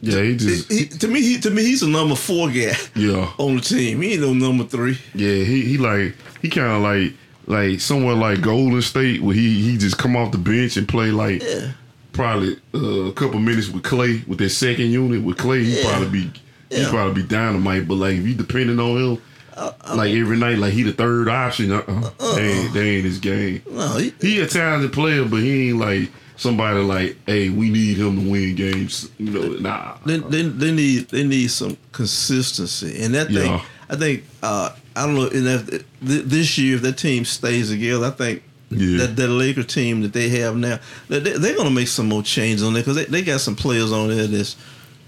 [0.03, 3.33] Yeah, he just, He- to me, he to me he's a number four guy yeah,
[3.38, 4.03] on the team.
[4.03, 4.98] He ain't no number three.
[5.14, 5.44] yeah.
[5.44, 7.14] He he like he kind of like
[7.46, 11.11] like somewhere like Golden State where he he just come off the bench and play
[11.11, 11.70] like Yeah.
[12.12, 15.64] probably uh, a couple minutes with Clay with that second unit with Clay.
[15.64, 15.88] He Yeah.
[15.90, 16.31] probably be
[16.68, 16.90] he Yeah.
[16.90, 17.88] probably be dynamite.
[17.88, 19.22] But like if you depending on him.
[19.57, 21.70] Uh, like every night, like he the third option.
[21.70, 22.35] Uh-uh.
[22.35, 23.62] They, ain't, they ain't his game.
[23.70, 27.97] No, he, He a talented player, but he ain't like somebody like, hey, we need
[27.97, 29.11] him to win games.
[29.18, 29.97] You know, nah.
[30.05, 33.37] they, they, they need they need some consistency, and that thing.
[33.53, 33.64] Yeah.
[33.88, 35.29] I think uh, I don't know.
[35.29, 38.99] And if, this year, if that team stays together, I think Yeah.
[39.07, 42.62] that that Laker team that they have now, they, they're gonna make some more changes
[42.62, 44.57] on there because they, they got some players on there that's.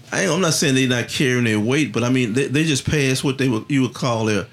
[0.09, 2.63] I ain't, I'm not saying they're not carrying their weight, but I mean they, they
[2.63, 4.45] just passed what they would you would call their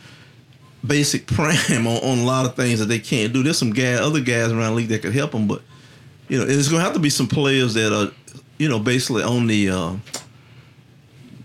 [0.84, 3.42] basic prime on, on a lot of things that they can't do.
[3.42, 5.62] There's some guy, other guys around the league that could help them, but
[6.28, 8.12] you know, it's gonna have to be some players that are,
[8.58, 9.70] you know, basically on the.
[9.70, 9.96] Uh,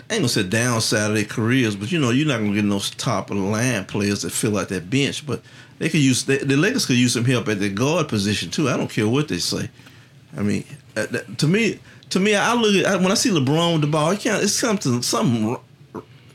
[0.10, 2.68] I ain't gonna say downside of their careers, but you know, you're not gonna get
[2.68, 5.26] those top of the line players that fill out that bench.
[5.26, 5.42] But
[5.78, 8.70] they could use they, the Lakers could use some help at the guard position too.
[8.70, 9.70] I don't care what they say.
[10.36, 10.64] I mean,
[10.96, 11.06] uh,
[11.38, 14.20] to me, to me, I look at when I see LeBron with the ball, it
[14.20, 14.44] can't.
[14.44, 15.58] It's something, something.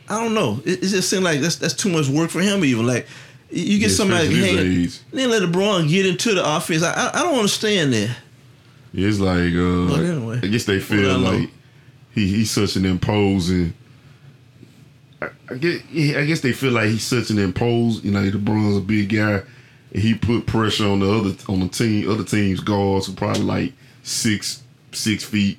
[0.09, 0.61] I don't know.
[0.64, 2.64] It, it just seems like that's that's too much work for him.
[2.64, 3.07] Even like
[3.50, 6.83] you get Yeah, somebody hanging, then let LeBron get into the offense.
[6.83, 8.16] I I, I don't understand that.
[8.96, 11.30] It's like, uh, But anyway, I guess they feel know.
[11.30, 11.50] like
[12.14, 13.74] he he's such an imposing.
[15.20, 18.04] I, I guess yeah, I guess they feel like he's such an imposed.
[18.04, 19.42] You know, LeBron's a big guy,
[19.92, 23.42] and he put pressure on the other on the team, other teams guards who probably
[23.42, 23.72] like
[24.04, 25.59] six six feet,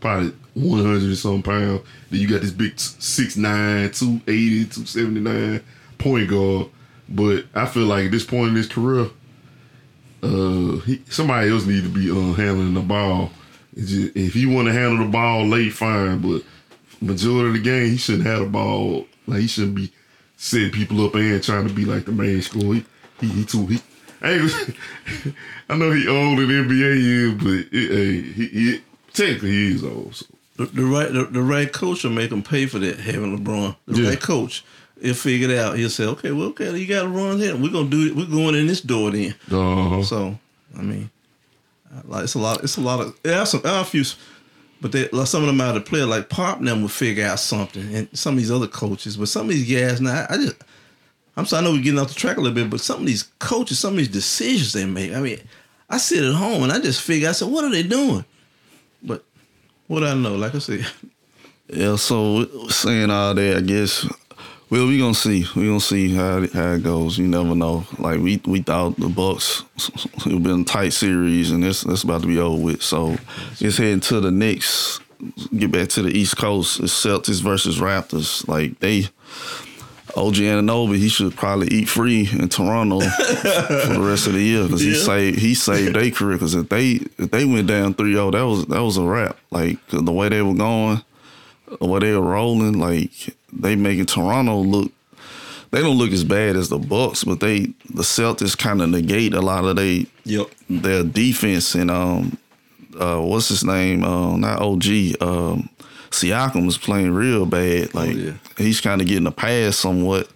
[0.00, 1.82] probably one hundred some pounds.
[2.10, 5.62] Then you got this big six nine, two eighty, two seventy nine
[5.98, 6.66] point guard.
[7.08, 9.08] But I feel like at this point in his career,
[10.22, 13.30] uh, he, somebody else need to be uh, handling the ball.
[13.76, 16.18] Just- if he want to handle the ball late, fine.
[16.20, 16.42] But
[17.00, 19.06] majority of the game, he shouldn't have the ball.
[19.26, 19.92] Like he shouldn't be
[20.36, 22.74] setting people up and trying to be like the main scorer.
[22.74, 22.84] He,
[23.20, 23.66] he, he too.
[23.66, 23.78] He,
[24.24, 24.34] I,
[25.68, 28.80] I know he old in NBA years, but it, hey, he, he
[29.12, 30.14] technically he is old.
[30.14, 30.26] So.
[30.56, 33.74] The, the right the, the right coach will make him pay for that having LeBron.
[33.86, 34.08] The Yeah.
[34.10, 34.64] right coach,
[35.02, 35.76] he'll figure it out.
[35.76, 37.56] He'll say, okay, well, okay, you got to run here.
[37.56, 38.16] We're gonna do it.
[38.16, 39.34] We're going in this door then.
[39.50, 40.02] Uh-huh.
[40.02, 40.38] So,
[40.78, 41.10] I mean,
[42.04, 42.62] like it's a lot.
[42.62, 44.04] It's a lot of are some a few,
[44.80, 47.38] but they, like some of them out of play like Pop them will figure out
[47.38, 49.16] something, and some of these other coaches.
[49.16, 50.56] But some of these guys now, I, I just
[51.36, 53.06] I'm sorry, I know we're getting off the track a little bit, but some of
[53.06, 55.12] these coaches, some of these decisions they make.
[55.12, 55.38] I mean,
[55.88, 57.28] I sit at home and I just figure.
[57.28, 58.24] I said, what are they doing?
[59.02, 59.24] But
[59.86, 60.86] what I know, like I said,
[61.68, 64.06] Yeah, so saying all that, I guess.
[64.72, 65.44] Well, we gonna see.
[65.54, 67.18] We gonna see how it, how it goes.
[67.18, 67.84] You never know.
[67.98, 69.64] Like we we thought the Bucks
[70.24, 72.82] it been a tight series, and it's that's about to be over with.
[72.82, 73.18] So
[73.60, 75.00] it's heading to the next.
[75.54, 76.80] Get back to the East Coast.
[76.80, 78.48] It's Celtics versus Raptors.
[78.48, 79.08] Like they.
[80.16, 84.64] OG Anunoby, he should probably eat free in Toronto for the rest of the year
[84.64, 85.02] because he Yeah.
[85.04, 86.36] saved he saved their career.
[86.36, 89.36] Because if they if they went down 3-0, that was that was a wrap.
[89.50, 91.02] Like the way they were going,
[91.78, 94.92] the way they were rolling, like they making Toronto look.
[95.70, 99.32] They don't look as bad as the Bucks, but they the Celtics kind of negate
[99.32, 102.36] a lot of they yep, their defense and um
[103.00, 104.84] uh what's his name uh not OG
[105.22, 105.70] um
[106.10, 108.32] Siakam was playing real bad like yeah.
[108.58, 110.28] he's kind of getting a pass somewhat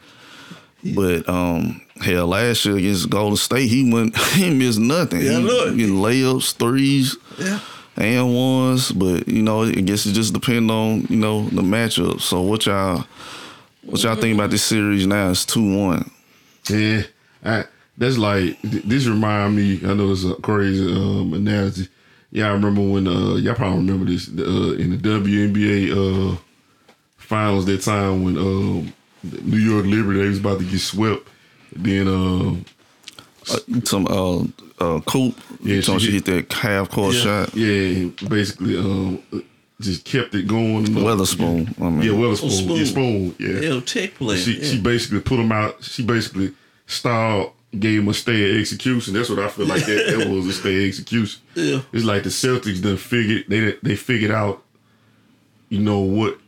[0.95, 5.45] but um hell last year against Golden State he went he missed nothing Yeah, he
[5.45, 5.77] know it.
[5.77, 7.61] getting layups threes yeah.
[7.97, 12.21] And ones but you know I guess it just depends on you know the matchup
[12.21, 13.05] so what y'all
[13.83, 16.11] what y'all think about this series now it's 2-1
[16.69, 17.03] Yeah,
[17.45, 17.65] I,
[17.97, 19.81] that's like this remind me.
[19.85, 21.89] I know it's a crazy um, analogy.
[22.31, 26.37] Yeah, I remember when uh, y'all probably remember this uh, in the WNBA uh,
[27.17, 28.93] finals that time when um,
[29.43, 31.27] New York Liberty they was about to get swept.
[31.75, 34.45] Then uh, some uh
[34.79, 37.21] uh Coop Yeah, yeah so she she hit that half court Yeah.
[37.23, 39.23] shot yeah, basically um,
[39.81, 40.87] just kept it going.
[40.87, 42.03] Weatherspoon, I mean.
[42.03, 42.77] yeah, Oh, Weatherspoon, Spoon.
[42.79, 43.75] yeah, Spoon, yeah.
[43.75, 44.37] Yeah, tech play.
[44.39, 44.65] She yeah.
[44.71, 45.85] she basically put him out.
[45.85, 46.53] She basically
[46.87, 49.13] styled, gave him a stay at execution.
[49.13, 51.41] That's what I feel like that, that was a stay at execution.
[51.55, 51.83] Yeah.
[51.93, 54.63] It's like the Celtics done figured they they figured out,
[55.69, 56.39] you know what,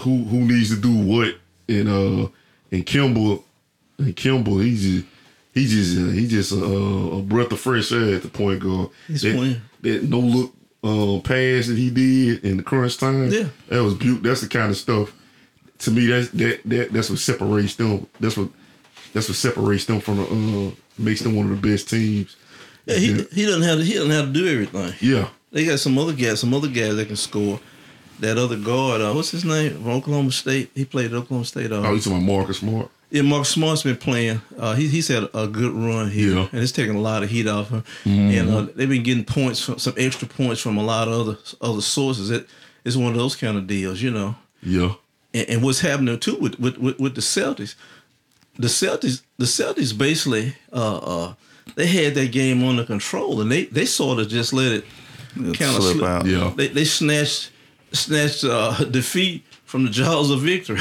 [0.00, 1.36] who who needs to do what,
[1.68, 2.28] and uh
[2.72, 3.42] and Kemba
[3.98, 5.06] and Kemba, he just
[5.54, 8.90] he just uh, he just a, a breath of fresh air at the point guard.
[9.06, 9.60] He's that, playing.
[9.82, 13.30] that no look um, pass that he did in the crunch time.
[13.30, 13.48] Yeah.
[13.68, 14.22] that was beautiful.
[14.28, 15.12] That's the kind of stuff.
[15.80, 18.06] To me, that's that, that that's what separates them.
[18.20, 18.48] That's what
[19.12, 22.36] that's what separates them from the uh, makes them one of the best teams.
[22.86, 24.94] Yeah, he he doesn't have to, he doesn't have to do everything.
[25.00, 27.60] Yeah, They got some other guys, some other guys that can score.
[28.20, 29.74] That other guard, uh, what's his name?
[29.74, 30.72] From Oklahoma State.
[30.74, 31.70] He played at Oklahoma State.
[31.70, 32.90] Uh, oh, you talking about Marcus Smart?
[33.10, 34.42] Yeah, Mark Smart's been playing.
[34.58, 36.48] Uh, he, he's had a good run here, Yeah.
[36.52, 37.82] and it's taking a lot of heat off him.
[38.04, 41.38] And uh, they've been getting points, from, some extra points from a lot of other
[41.62, 42.30] other sources.
[42.30, 42.46] It,
[42.84, 44.36] it's one of those kind of deals, you know.
[44.62, 44.94] Yeah,
[45.32, 47.76] And, and what's happening too with, with, with, with the Celtics,
[48.58, 51.34] the Celtics, the Celtics basically, uh, uh,
[51.76, 54.84] they had that game under control, and they, they sort of just let it
[55.36, 56.26] It kind of slip slip out.
[56.26, 56.52] Yeah.
[56.56, 57.52] They they snatched
[57.92, 60.80] snatched uh, defeat from the jaws of victory.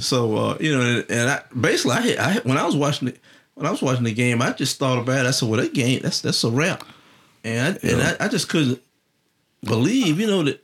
[0.00, 2.76] So uh, you know, and, and I basically I, had, I had- when I was
[2.76, 3.20] watching it
[3.54, 5.28] when I was watching the game, I just thought about it.
[5.28, 6.84] I said, "Well, that game that's that's a wrap,"
[7.44, 8.80] and I, and I, I just couldn't
[9.64, 10.62] believe you know that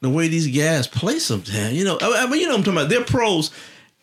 [0.00, 1.74] the way these guys play sometimes.
[1.74, 3.50] You know, I, I mean, you know, what I'm talking about they're pros,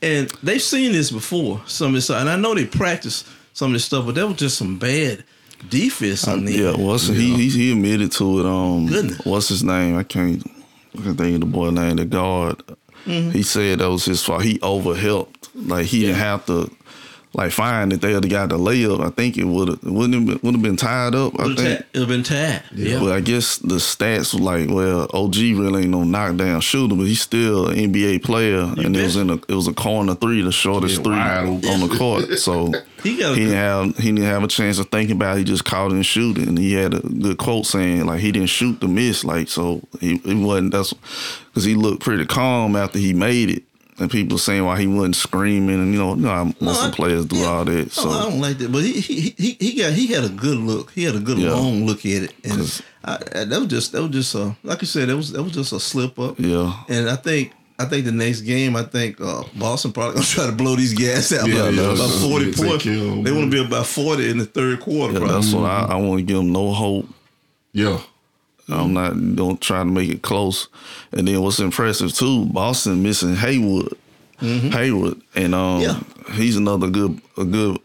[0.01, 1.61] and they've seen this before.
[1.65, 4.37] Some of this, and I know they practice some of this stuff, but that was
[4.37, 5.23] just some bad
[5.69, 6.71] defense on there.
[6.71, 8.45] Yeah, what's he, he he admitted to it.
[8.45, 9.25] Um, Goodness.
[9.25, 9.97] what's his name?
[9.97, 10.43] I can't.
[10.97, 12.63] I think of the boy named The guard.
[13.05, 13.31] Mm-hmm.
[13.31, 14.43] He said that was his fault.
[14.43, 15.49] He overhelped.
[15.55, 16.69] Like he didn't have to.
[17.31, 19.05] Like find that they would have got the layup.
[19.05, 21.39] I think it would have wouldn't have been, would have been tied up.
[21.39, 21.85] I It think.
[21.93, 22.63] would have been tied.
[22.73, 22.99] Yeah.
[22.99, 27.03] But I guess the stats were like, well, OG really ain't no knockdown shooter, but
[27.03, 30.41] he's still an NBA player, and it was in a it was a corner three,
[30.41, 32.39] the shortest Yeah, three wide on the court.
[32.39, 35.35] So He got he didn't have he didn't have a chance to think about.
[35.35, 35.39] it.
[35.39, 38.21] He just caught it and shoot it, and he had a good quote saying like
[38.21, 40.71] he didn't shoot the miss, like so he, he wasn't.
[40.71, 43.63] That's because he looked pretty calm after he made it.
[43.99, 46.85] And people saying why he wasn't screaming, and you know, you know how most I-
[46.85, 47.45] of the players do yeah.
[47.47, 47.73] all that.
[47.73, 48.71] No, So I don't like that.
[48.71, 50.91] But he he he he got he had a good look.
[50.91, 51.51] He had a good Yeah.
[51.51, 54.81] long look at it, and I, I- that was just that was just a like
[54.81, 56.39] you said that was that was just a slip up.
[56.39, 60.25] yeah, And I think I think the next game I think uh, Boston probably gonna
[60.37, 62.83] try to blow these guys out Yeah, by, yeah, about forty points.
[62.85, 65.13] care of 'em, They want to be about forty in the third quarter.
[65.13, 65.35] yeah, probably.
[65.41, 67.05] that's what I, I want to give them no hope.
[67.73, 67.99] yeah.
[68.71, 70.67] I'm not don't try to make it close.
[71.11, 73.97] And then what's impressive too, Boston missing Haywood.
[74.39, 75.21] Haywood.
[75.35, 75.99] And um Yeah.
[76.33, 77.77] he's another good a good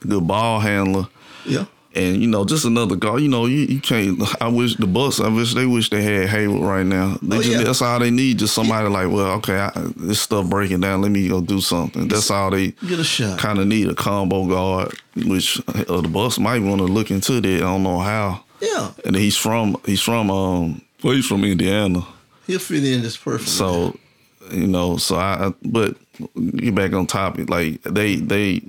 [0.00, 1.08] good ball handler.
[1.44, 1.64] yeah.
[1.94, 3.16] And you know, just another guy.
[3.16, 4.20] You know, you, you can't.
[4.42, 5.18] I wish the Bucks.
[5.18, 7.16] I wish they wish they had Hayward right now.
[7.22, 7.64] They Oh, just yeah.
[7.64, 8.38] that's all they need.
[8.38, 11.00] Just somebody like, well, okay, I, this stuff breaking down.
[11.00, 12.06] Let me go do something.
[12.08, 13.38] That's all they Get a shot.
[13.38, 14.92] kind of need a combo guard.
[15.24, 17.56] Which uh, the Bucks might want to look into that.
[17.56, 18.44] I don't know how.
[18.66, 22.04] Yeah, And he's from he's from um well he's from Indiana.
[22.46, 23.52] he'll fit in just perfectly.
[23.52, 23.96] So,
[24.50, 25.96] you know, so I, I but
[26.56, 27.48] get back on topic.
[27.50, 28.62] Like they they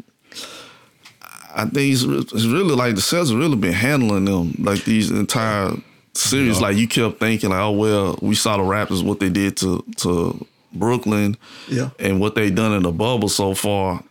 [1.56, 5.10] I think it's, it's really like the Celtics have really been handling them like these
[5.10, 5.72] entire
[6.14, 6.62] series.
[6.62, 9.84] Like you kept thinking like, oh well, we saw the Raptors what they did to
[9.98, 11.36] to Brooklyn,
[11.68, 11.90] Yeah.
[12.00, 14.04] and what they done in the bubble so far.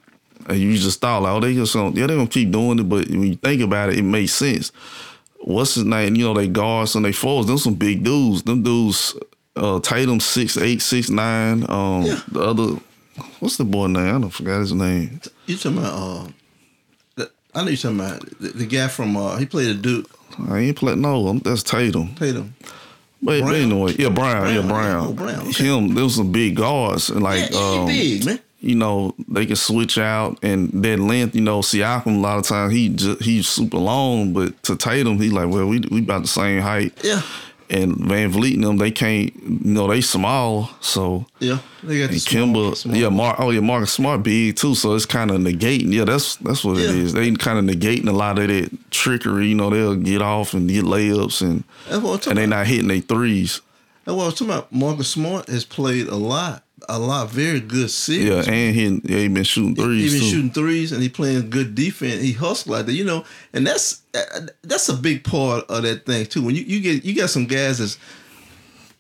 [0.49, 2.89] And you just thought like, oh, they just gonna yeah they gonna keep doing it.
[2.89, 4.73] But when you think about it, it makes sense.
[5.47, 6.17] What's his name?
[6.17, 7.47] You know, they guards and they forwards.
[7.47, 8.43] Them some big dudes.
[8.43, 9.15] Them dudes.
[9.55, 11.65] Uh, Tatum six eight six nine.
[11.71, 12.21] Um, Yeah.
[12.31, 12.67] the other,
[13.41, 14.17] what's the boy name?
[14.17, 15.21] I don't forgot his name.
[15.47, 15.95] you talking about?
[15.95, 16.29] Uh,
[17.15, 20.11] the- I know you talking about the, the guy from uh, he played a Duke.
[20.51, 20.97] I ain't play.
[20.97, 21.39] No, one.
[21.39, 22.15] that's Tatum.
[22.17, 22.55] Tatum.
[23.23, 23.55] But, but Brown?
[23.55, 25.07] anyway, yeah, Brown, yeah, Brown, Brown.
[25.07, 25.65] oh, Brown, okay.
[25.65, 28.41] Him, there was some big guards and like, yeah, um, big man.
[28.67, 31.35] You know, they can switch out and that length.
[31.35, 35.19] You know, Siakam a lot of times he just, he's super long, but to Tatum,
[35.21, 36.93] he like, well, we we about the same height.
[37.05, 37.23] Yeah,
[37.71, 39.35] And VanVleet and them, they can't.
[39.37, 41.27] You know, they small, so.
[41.41, 41.59] yeah.
[41.83, 43.37] They got the And Kemba, small- yeah, Mark.
[43.39, 44.75] Oh yeah, Marcus Smart big too.
[44.75, 45.93] So it's kind of negating.
[45.93, 47.03] Yeah, that's that's what it Yeah.
[47.03, 47.13] is.
[47.13, 49.47] They kind of negating a lot of that trickery.
[49.49, 52.45] You know, they'll get off and get layups and That's what I'm talking and they
[52.45, 52.57] about.
[52.59, 53.61] not hitting their threes.
[54.05, 54.73] That's what I was talking about.
[54.73, 58.47] Marcus Smart has played a lot, a lot, very good series.
[58.47, 60.03] Yeah, and he yeah, he been shooting threes.
[60.03, 60.37] He threes been too.
[60.37, 62.23] shooting threes and he playing good defense.
[62.23, 64.03] He hustle like that, you know, and that's
[64.63, 66.43] that's a big part of that thing too.
[66.43, 67.99] When you, you get you got some guys that's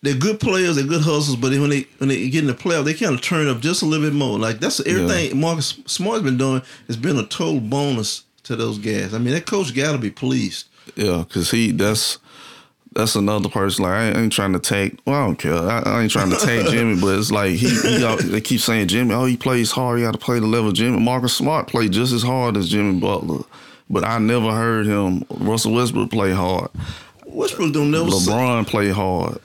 [0.03, 2.55] they're good players, they're good hustlers, but then when they when they get in the
[2.55, 4.39] playoff, they kind of turn up just a little bit more.
[4.39, 9.15] Like that's everything Marcus Smart's been doing has been a total bonus to those guys.
[9.15, 10.69] I mean, that coach got to be pleased.
[10.95, 12.19] Yeah, cause he that's
[12.97, 13.85] that's another person.
[13.85, 14.99] Like I ain't trying to take.
[15.07, 15.55] Well, I don't care.
[15.55, 18.61] I, I ain't trying to take Jimmy, but it's like he, he got, they keep
[18.61, 19.15] saying Jimmy.
[19.15, 19.99] Oh, he plays hard.
[19.99, 20.69] He got to play the level.
[20.71, 23.45] of Jimmy Marcus Smart played just as hard as Jimmy Butler,
[23.89, 25.25] but I never heard him.
[25.31, 26.71] Russell Westbrook play hard.
[27.27, 28.11] Westbrook don't never.
[28.11, 29.39] say- LeBron play hard.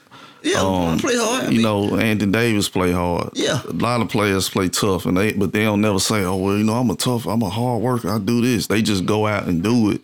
[0.43, 1.43] Yeah, Um, play hard.
[1.43, 3.30] I you mean- know, Anthony Davis play hard.
[3.36, 3.62] Yeah.
[3.68, 6.58] a lot of players play tough, and they but they don't never say, "Oh well,
[6.58, 9.28] you know, I'm a tough, I'm a hard worker, I do this." They just go
[9.28, 10.02] out and do it,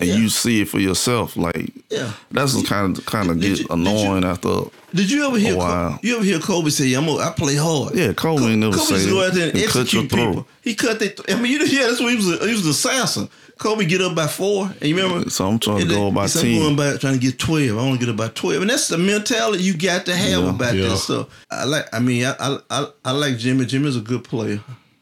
[0.00, 0.16] and Yeah.
[0.16, 1.36] you see it for yourself.
[1.36, 2.10] Like, Yeah.
[2.30, 4.50] that's what kind of kind of Did get you- did annoying after.
[4.94, 5.56] Did you ever hear?
[5.56, 5.98] Wow.
[6.02, 7.94] You ever hear Kobe say, "I'm a, I play hard"?
[7.96, 10.10] Yeah, Kobe ain't never Kobe say just go out there and, and cut your execute
[10.10, 10.28] throat.
[10.30, 10.46] people.
[10.62, 11.20] He cut that.
[11.30, 12.28] I mean, you yeah, that's what he was.
[12.40, 13.28] A, he was an assassin.
[13.58, 15.30] Kobe get up by four, and you remember.
[15.30, 16.44] So I'm trying to go then- about 10.
[16.44, 17.70] I'm going by trying to get twelve.
[17.70, 20.42] I want to get up by twelve, and that's the mentality you got to have
[20.42, 20.88] Yeah, about yeah.
[20.88, 21.26] this stuff.
[21.50, 21.86] I like.
[21.92, 23.64] I mean, I, I I I like Jimmy.
[23.66, 24.60] Jimmy's a good player.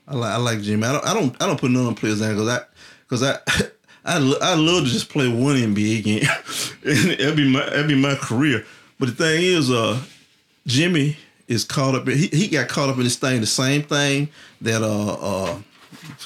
[0.08, 0.84] I like I like Jimmy.
[0.84, 2.60] I don't I don't I don't put none of the players down because I
[3.08, 3.38] because I.
[4.04, 6.22] I I love to just play one NBA game,
[6.84, 8.64] and that'd be my that'd be my career.
[8.98, 10.00] But the thing is, uh,
[10.66, 11.16] Jimmy
[11.48, 12.08] is caught up.
[12.08, 14.28] In, he he got caught up in this thing, the same thing
[14.60, 15.58] that uh uh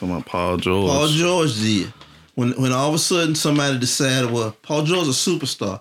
[0.03, 0.91] about Paul George.
[0.91, 1.93] Paul George did.
[2.35, 5.81] When when all of a sudden somebody decided, well, Paul George is a superstar.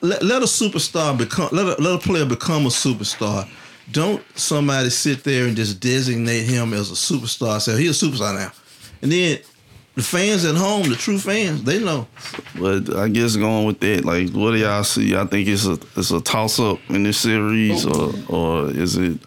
[0.00, 3.48] Let, let a superstar become let a, let a player become a superstar.
[3.92, 7.60] Don't somebody sit there and just designate him as a superstar.
[7.60, 8.52] Say he's a superstar now,
[9.00, 9.38] and then
[9.96, 12.06] the fans at home, the true fans, they know.
[12.60, 15.16] But I guess going with that, like, what do y'all see?
[15.16, 19.18] I think it's a it's a toss up in this series, or or is it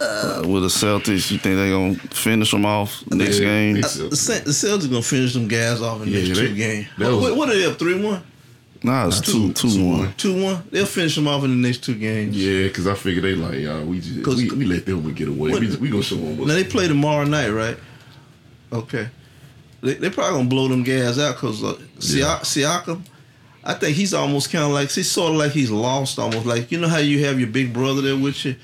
[0.00, 1.30] uh, with the Celtics?
[1.30, 3.76] You think they're gonna finish them off next Yeah, game?
[3.76, 6.38] I Uh, the, Celt- the Celtics gonna finish them guys off in the Yeah, next
[6.40, 6.86] they- two games.
[6.98, 7.78] that what, what are they up?
[7.78, 8.22] Three one.
[8.84, 10.14] Nah, it's two two one.
[10.16, 10.62] Two one.
[10.70, 12.36] They'll finish them off in the next two games.
[12.36, 15.26] Yeah, because I figure they like, y'all, we just 'Cause- we, we let them get
[15.26, 15.50] away.
[15.50, 17.76] What- We, we gonna show them Now they play tomorrow night, right?
[18.72, 19.08] Okay.
[19.80, 22.38] They they probably gonna blow them guys out because uh, Yeah.
[22.42, 23.02] Siakam,
[23.64, 26.72] I think he's almost kind of like he's sort of like he's lost almost like
[26.72, 28.56] you know how you have your big brother there with you.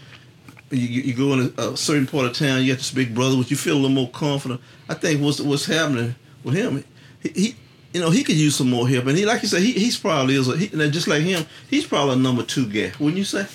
[0.71, 3.37] You, you go in a, a certain part of town, you got this big brother,
[3.37, 4.61] which you feel a little more confident.
[4.89, 6.83] I think what's what's happening with him,
[7.21, 7.57] he, he
[7.93, 9.97] you know he could use some more help, and he like you said, he he's
[9.97, 13.19] probably is a, he, and just like him, he's probably a number two guy, wouldn't
[13.19, 13.47] you say?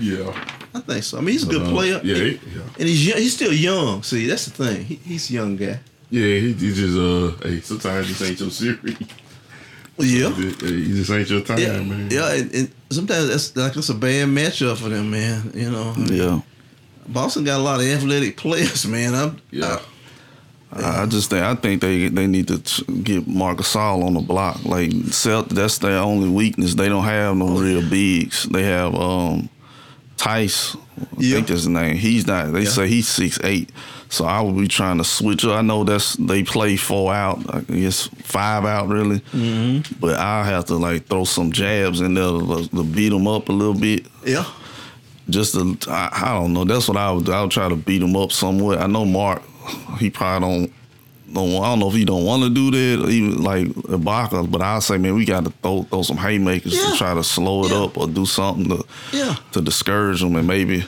[0.00, 0.32] Yeah.
[0.74, 1.18] I think so.
[1.18, 2.00] I mean, he's a good Uh, player.
[2.02, 2.62] yeah, he- yeah.
[2.80, 4.02] and he's he's still young.
[4.02, 4.84] See, that's the thing.
[4.84, 5.78] He, he's a young guy.
[6.10, 8.96] Yeah, he, he just uh hey, sometimes this ain't your series.
[9.98, 10.30] Yeah.
[10.34, 12.08] He just- hey, he just ain't your time, Yeah, man.
[12.10, 15.50] yeah, and, and sometimes that's like that's a bad matchup for them, man.
[15.54, 16.40] You know, Yeah,
[17.08, 19.14] Boston got a lot of athletic players, man.
[19.14, 19.78] I'm, Yeah.
[20.72, 24.20] I, I just think I think they they need to get Marcus Gasol on the
[24.20, 24.64] block.
[24.64, 26.74] Like Celt, that's their only weakness.
[26.74, 28.44] They don't have no real bigs.
[28.44, 29.48] They have um
[30.16, 30.74] Theis.
[30.76, 31.34] I Yeah.
[31.36, 31.96] think that's his name.
[31.96, 32.52] He's not.
[32.52, 32.68] They Yeah.
[32.70, 33.70] say he's six eight.
[34.08, 35.58] So I will be trying to switch up.
[35.58, 37.42] I know that's they play four out.
[37.52, 39.18] I guess five out really.
[39.32, 39.96] Mm-hmm.
[40.00, 43.48] But I have to like throw some jabs in there to, to beat them up
[43.48, 44.06] a little bit.
[44.24, 44.44] yeah,
[45.28, 46.64] Just to, I, I don't know.
[46.64, 47.24] That's what I would.
[47.26, 47.32] do.
[47.32, 48.78] I would try to beat them up somewhat.
[48.80, 49.42] I know Mark.
[49.98, 50.72] He probably don't.
[51.32, 54.48] Don't, I don't know if he don't want to do that, or even like Ibaka,
[54.48, 56.90] but I'll say, man, we got to throw throw some haymakers Yeah.
[56.92, 57.78] to try to slow it Yeah.
[57.84, 59.34] up or do something to Yeah.
[59.50, 60.84] to discourage them and maybe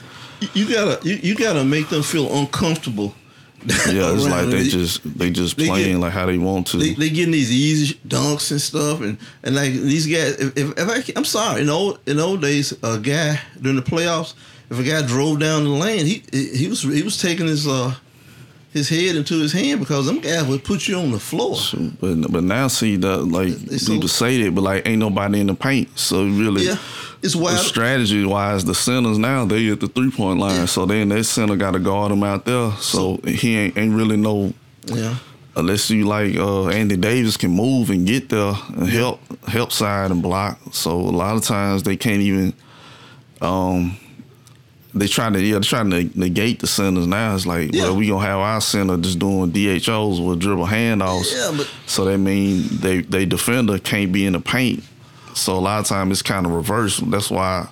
[0.54, 3.14] you, gotta you, you gotta make them feel uncomfortable.
[3.64, 6.76] yeah, it's like they just they just they playing get- like how they want to.
[6.76, 10.38] they, they getting these easy dunks and stuff, and, and like these guys.
[10.38, 13.76] If, if, if I, can- I'm sorry, in old in old days, a guy during
[13.76, 14.34] the playoffs,
[14.70, 17.94] if a guy drove down the lane, he he was he was taking his uh
[18.72, 21.56] his head into his hand because them guys would put you on the floor.
[21.98, 25.46] But but now see that like so- people say that, but like ain't nobody in
[25.48, 26.66] the paint, so really.
[26.66, 26.76] Yeah,
[27.26, 27.58] it's wild.
[27.58, 31.56] Strategy wise, the centers now they at the three point line, so then that center
[31.56, 32.72] got to guard him out there.
[32.80, 34.52] So, he ain't ain't really no
[34.86, 35.16] Yeah,
[35.56, 40.10] unless you like uh, Andy Davis can move and get there and help help side
[40.10, 40.58] and block.
[40.72, 42.54] So a lot of times they can't even.
[43.42, 43.96] Um,
[44.94, 47.34] they trying to yeah they're trying to negate the centers now.
[47.34, 47.82] It's like Yeah.
[47.84, 51.30] well we gonna have our center just doing DHOs with dribble handoffs.
[51.34, 54.82] Yeah, but- so that mean they they defender can't be in the paint.
[55.36, 57.08] So a lot of times it's kind of reversed.
[57.10, 57.68] That's why.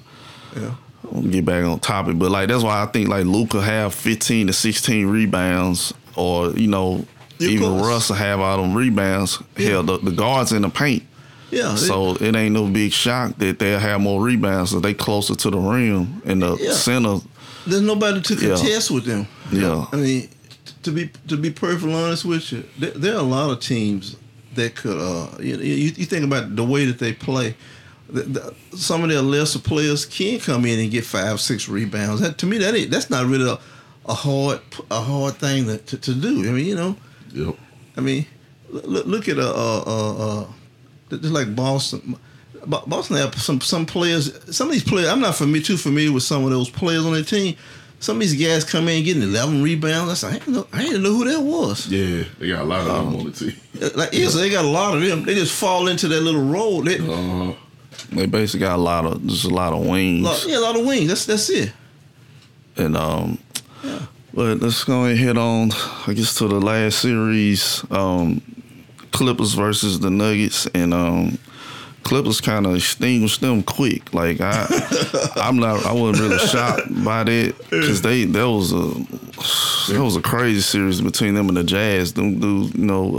[0.56, 0.74] yeah.
[1.14, 4.46] I'll get back on topic, but like that's why I think like Luka have fifteen
[4.46, 7.04] to sixteen rebounds, or you know
[7.38, 7.78] Yeah, even.
[7.78, 9.40] Russ will have all them rebounds.
[9.56, 11.02] Hell, the, the guards in the paint,
[11.50, 14.70] Yeah, so it ain't no big shock that they'll have more rebounds.
[14.70, 16.72] So they closer to the rim and the Yeah.
[16.72, 17.18] center.
[17.66, 18.54] there's nobody to Yeah.
[18.56, 19.26] contest with them.
[19.52, 20.28] Yeah, I mean,
[20.84, 24.16] to be to be perfectly honest with you, there, there are a lot of teams
[24.56, 24.98] that could.
[24.98, 27.56] Uh, you, you, you think about the way that they play.
[28.08, 32.20] The, the, some of their lesser players can come in and get five, six rebounds.
[32.20, 33.58] That, to me, that ain't, that's not really a,
[34.06, 36.48] a hard a hard thing to, to, to do.
[36.48, 36.96] I mean, you know,
[37.34, 37.56] Yep.
[37.96, 38.26] I mean,
[38.70, 40.46] look, look at uh, uh, uh, uh,
[41.10, 42.16] just like Boston.
[42.66, 44.32] Bo- Boston have some some players.
[44.54, 47.12] Some of these players, I'm not familiar, too familiar with some of those players on
[47.12, 47.56] their team.
[48.04, 50.10] Some of these guys come in getting 11 rebounds.
[50.10, 51.86] I said, I didn't know, I didn't know who that was.
[51.88, 53.56] Yeah, they got a lot of them on the team.
[53.96, 55.24] Like, yeah, so they got a lot of them.
[55.24, 56.82] They just fall into that little role.
[56.82, 57.54] They, Uh,
[58.10, 60.22] They basically got a lot of just a lot of wings.
[60.22, 61.08] Lot, yeah, a lot of wings.
[61.08, 61.72] That's that's it.
[62.76, 63.38] And um,
[64.34, 65.70] but let's go ahead and hit on,
[66.06, 68.42] I guess, to the last series, um,
[69.12, 71.38] Clippers versus the Nuggets, and um,
[72.04, 74.12] Clippers kind of extinguished them quick.
[74.14, 74.66] Like I,
[75.36, 78.94] I'm not, I wasn't really shocked by that because they that was a
[79.92, 82.12] that was a crazy series between them and the Jazz.
[82.12, 83.16] Them dudes, you know,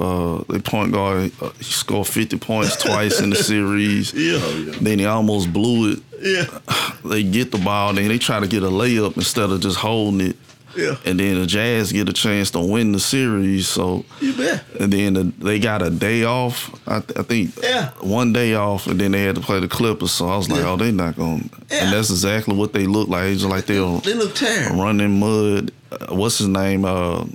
[0.48, 4.14] uh, they point guard uh, he scored 50 points twice in the series.
[4.14, 4.40] Yeah.
[4.82, 6.00] Then he almost blew it.
[6.22, 6.46] Yeah.
[7.06, 10.30] They get the ball, then they try to get a layup instead of just holding
[10.30, 10.36] it.
[10.76, 10.96] Yeah.
[11.06, 13.68] And then the Jazz get a chance to win the series.
[13.68, 14.64] So, You bet.
[14.80, 16.70] and then the, they got a day off.
[16.88, 17.92] I, th- I think Yeah.
[18.02, 20.12] one day off, and then they had to play the Clippers.
[20.12, 20.70] So I was like, Yeah.
[20.72, 21.50] oh, they not going.
[21.72, 21.86] Yeah.
[21.86, 23.26] And that's exactly what they look like.
[23.26, 24.82] It's just like they'll They look terrible.
[24.84, 25.72] Running mud.
[25.92, 26.84] Uh, what's his name?
[26.86, 27.26] Uh,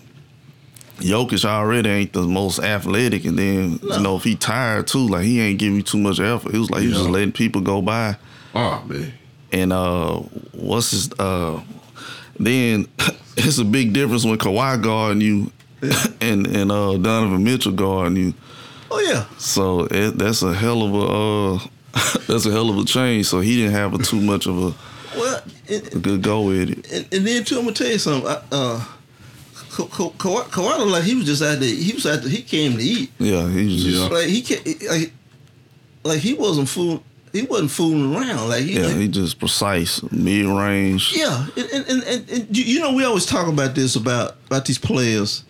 [0.98, 5.24] Jokic already ain't the most athletic, and then you know if he tired too, like
[5.24, 6.54] he ain't giving you too much effort.
[6.54, 8.16] It was like he was just letting people go by
[8.54, 9.10] Oh man.
[9.50, 10.16] and uh
[10.52, 11.58] what's his uh
[12.38, 12.86] then
[13.46, 15.52] it's a big difference when Kawhi guarding you
[16.20, 18.34] and and uh Donovan Mitchell guarding you.
[18.90, 19.24] Oh yeah.
[19.38, 21.06] So it, that's a hell of a
[21.64, 23.26] uh that's a hell of a change.
[23.26, 24.74] So he didn't have a, too much of a,
[25.18, 26.92] Well, and, a good go with it.
[26.92, 28.28] and, and then too, I'm gonna tell you something.
[28.30, 28.84] I, uh,
[29.70, 31.68] Ka- Ka- Kawhi Kawhi like he was just out there.
[31.74, 32.30] He was out there.
[32.30, 33.10] He came to eat.
[33.18, 34.08] Yeah, he was just Yeah.
[34.08, 35.12] Like he like
[36.04, 37.02] like he wasn't fool.
[37.32, 38.48] He wasn't fooling around.
[38.48, 41.12] Like he, yeah, like, he just precise, mid range.
[41.14, 44.78] Yeah, and and, and, and, you, know we always talk about this about about these
[44.78, 45.44] players.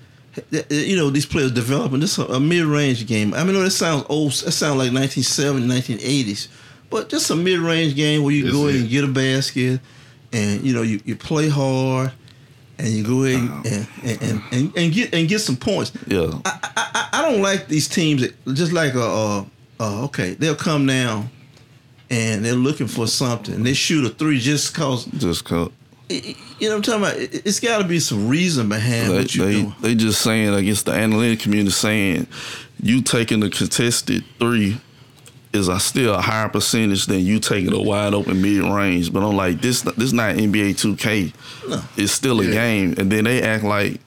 [0.69, 3.33] You know these players developing this a mid range game.
[3.33, 4.33] I mean, that sounds old.
[4.33, 6.49] That sounds like 1970s, 1980s,
[6.91, 9.81] but just a mid range game where you go in and get a basket,
[10.33, 12.13] and you know you, you play hard,
[12.79, 15.93] and you go in and, and, and, and, and get and get some points.
[16.07, 16.31] Yeah.
[16.45, 19.45] I, I, I don't like these teams that just like uh, uh,
[19.81, 21.31] uh okay they'll come down
[22.11, 23.63] and they're looking for something.
[23.63, 25.71] They shoot a three just cause Just cut.
[26.09, 27.17] you know what I'm talking about.
[27.17, 29.75] It- It's got to be some reason behind They, what you're they, doing.
[29.81, 32.27] they just saying, I guess the analytic community saying
[32.83, 34.79] you taking the contested three
[35.53, 39.13] is a still a higher percentage than you taking a wide open mid range.
[39.13, 41.33] But I'm like, this this not NBA 2K.
[41.69, 41.83] No.
[41.97, 42.95] It's still a game.
[42.99, 44.01] And then they act like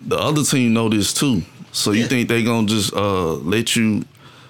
[0.00, 1.42] the other team know this too.
[1.72, 2.06] So you Yeah.
[2.08, 4.04] think they gonna just uh, let you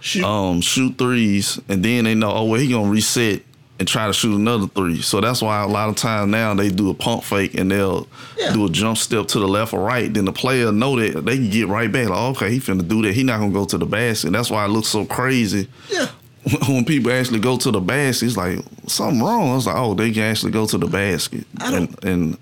[0.07, 0.24] Shoot.
[0.24, 3.42] um, shoot threes, and then they know, oh well, he gonna reset
[3.80, 5.02] and try to shoot another three.
[5.02, 8.07] So that's why a lot of times now they do a pump fake and they'll
[8.38, 8.52] Yeah.
[8.52, 10.12] do a jump step to the left or right.
[10.14, 12.09] Then the player know that they can get right back.
[12.09, 13.14] Like, okay, he finna do that.
[13.14, 14.30] He not gonna go to the basket.
[14.32, 16.07] That's why it looks so crazy yeah.
[16.68, 18.26] when people actually go to the basket.
[18.28, 19.50] It's like something wrong.
[19.50, 21.44] I was like, oh, they can actually go to the basket.
[21.61, 22.38] I don't- and, and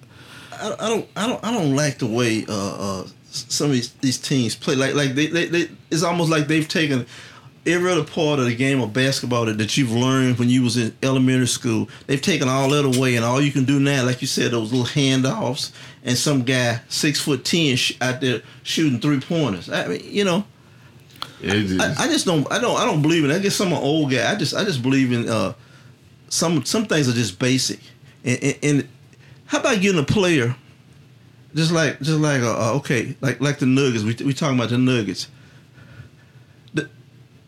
[0.53, 1.09] I, I don't.
[1.17, 1.45] I don't.
[1.47, 2.53] I don't like the way uh,
[3.03, 4.77] uh, some of these, these teams play.
[4.77, 5.69] Like like they, they, they.
[5.91, 7.07] It's almost like they've taken
[7.67, 10.77] every other part of the game of basketball that, that you've learned when you was
[10.77, 11.89] in elementary school.
[12.07, 14.73] They've taken all that away, and all you can do now, like you said, those
[14.73, 15.73] little handoffs,
[16.05, 19.71] and some guy six foot ten sh- out there shooting three pointers.
[19.71, 20.45] I mean, you know.
[21.41, 23.35] Just, I, I just don't I don't I don't believe in it.
[23.35, 24.31] I guess I'm an old guy.
[24.31, 25.53] I just I just believe in uh
[26.29, 27.81] some some things are just basic.
[28.25, 28.89] And, and, and
[29.47, 30.57] how about getting a player
[31.55, 34.71] just like just like uh, uh, okay like like the Nuggets we we talking about
[34.71, 35.29] the Nuggets.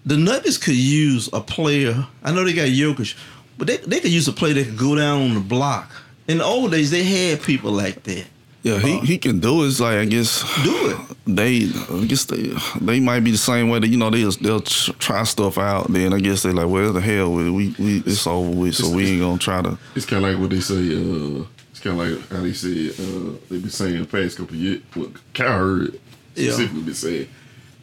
[0.06, 2.06] The the Nuggets could use a player.
[2.22, 3.16] I know they got Jokic,
[3.58, 5.90] but they they could use a player that could go down on the block.
[6.28, 8.24] In the old days, they had people like that.
[8.62, 9.68] yeah, he, he can do it.
[9.68, 11.16] It's like I guess Do it.
[11.26, 14.60] they I guess they they might be the same way that you know they'll they'll
[14.60, 15.92] try stuff out.
[15.92, 17.50] Then I guess they like, well, the hell with it.
[17.50, 19.78] We we it's over with, so we ain't gonna try to.
[19.94, 20.74] it's kind of like what they say.
[20.96, 24.54] Uh, it's kind of like how they say uh, they been saying the past couple
[24.54, 24.82] of years.
[24.94, 25.98] What Kyle heard
[26.34, 26.50] Yeah.
[26.52, 27.28] specifically been saying.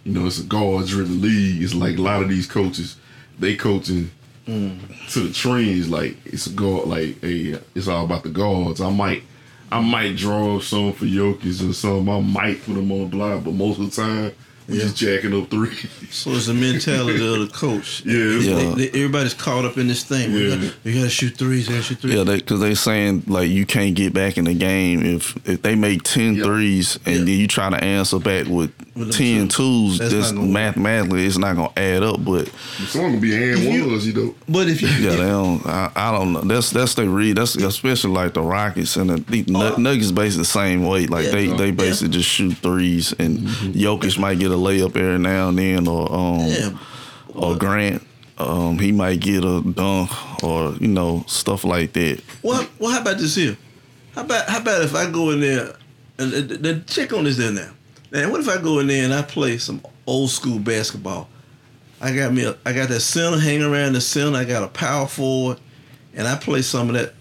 [0.04, 1.62] You know, it's a guard driven league.
[1.62, 2.98] It's like a lot of these coaches,
[3.40, 4.12] they coaching
[4.46, 5.90] to the trends.
[5.90, 6.88] Like it's a guard.
[6.88, 8.82] Like a, it's all about the guards.
[8.82, 9.24] I might.
[9.72, 12.14] I might draw up some for Jokic or something.
[12.14, 14.32] I might put them on the block, but most of the time,
[14.68, 15.76] we just jacking up three.
[16.10, 18.04] So it's the mentality of the coach.
[18.06, 18.56] Yeah, Yeah.
[18.76, 20.34] They- they- everybody's caught up in this thing.
[20.34, 20.56] We, Yeah.
[20.56, 21.68] gotta, we gotta shoot threes.
[21.68, 22.14] We gotta shoot threes.
[22.16, 25.62] Yeah, because they, are saying like you can't get back in the game if if
[25.62, 26.46] they make 10 Yep.
[26.46, 27.24] threes and Yeah.
[27.26, 29.56] then you try to answer back with, With them 10 twos.
[29.56, 30.00] twos.
[30.00, 30.54] That's Just not gonna work.
[30.54, 32.24] mathematically, it's not gonna add up.
[32.24, 32.50] But
[32.88, 34.36] Someone gonna be and ones, you know.
[34.48, 35.66] But if you, yeah, they don't.
[35.66, 36.42] I, I don't know.
[36.42, 37.38] That's that's they read.
[37.38, 39.76] That's especially like the Rockets and the, the Nu- oh.
[39.78, 40.12] Nuggets.
[40.12, 41.08] Basically the same way.
[41.08, 41.32] Like Yeah.
[41.32, 41.72] they they Yeah.
[41.72, 43.72] basically just shoot threes and mm-hmm.
[43.72, 46.78] Jokic might get a layup every now and then or um yeah,
[47.34, 48.06] or Grant.
[48.36, 50.10] Um, he might get a dunk
[50.44, 52.22] or you know stuff like that.
[52.42, 53.58] well, well, how about this here?
[54.16, 55.76] How about how about if I go in there
[56.18, 57.72] and the, the check on this there now?
[58.12, 61.30] Now, what if I go in there and I play some old school basketball?
[62.00, 64.38] I got me a, I got that center hanging around the center.
[64.38, 65.60] I got a power forward,
[66.14, 67.14] and I play some of that.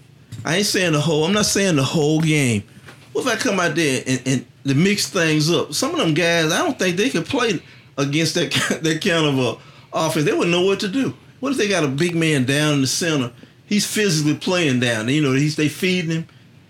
[0.44, 1.24] I ain't saying the whole.
[1.24, 2.64] I'm not saying the whole game.
[3.12, 5.74] What if I come out there and, and to mix things up?
[5.74, 7.62] Some of them guys, I don't think they could play
[7.98, 8.52] against that
[8.82, 9.56] that kind of a
[9.96, 10.24] offense.
[10.24, 11.14] They wouldn't know what to do.
[11.40, 13.32] What if they got a big man down in the center?
[13.66, 15.08] He's physically playing down.
[15.08, 16.26] You know, he's they feeding him.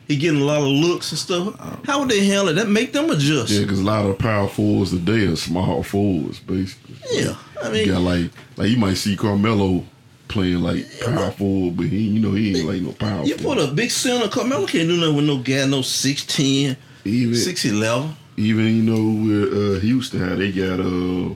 [0.08, 1.58] He getting a lot of looks and stuff.
[1.86, 2.54] How would they handle it?
[2.54, 3.50] That make them adjust.
[3.50, 6.96] Yeah, because a lot of power forwards today are small forwards, basically.
[7.10, 9.84] Yeah, I mean, you got like like you might see Carmelo
[10.28, 13.24] playing like power forward, but he you know he ain't like no power.
[13.24, 14.28] You put a big center.
[14.28, 18.14] Carmelo can't do nothing with no guy, no 6'10", even 6'11".
[18.36, 21.34] even you know where uh, Houston how they got uh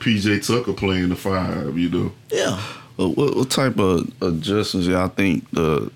[0.00, 2.12] PJ Tucker playing the five, you know.
[2.30, 2.58] Yeah.
[2.96, 5.90] But what, what type of adjustments y'all think the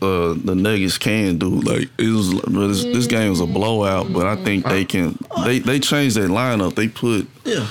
[0.00, 1.48] uh, the Nuggets can do?
[1.60, 5.18] Like it was this, this game was a blowout, but I think they can.
[5.44, 6.74] They they changed their lineup.
[6.76, 7.66] They put Yeah.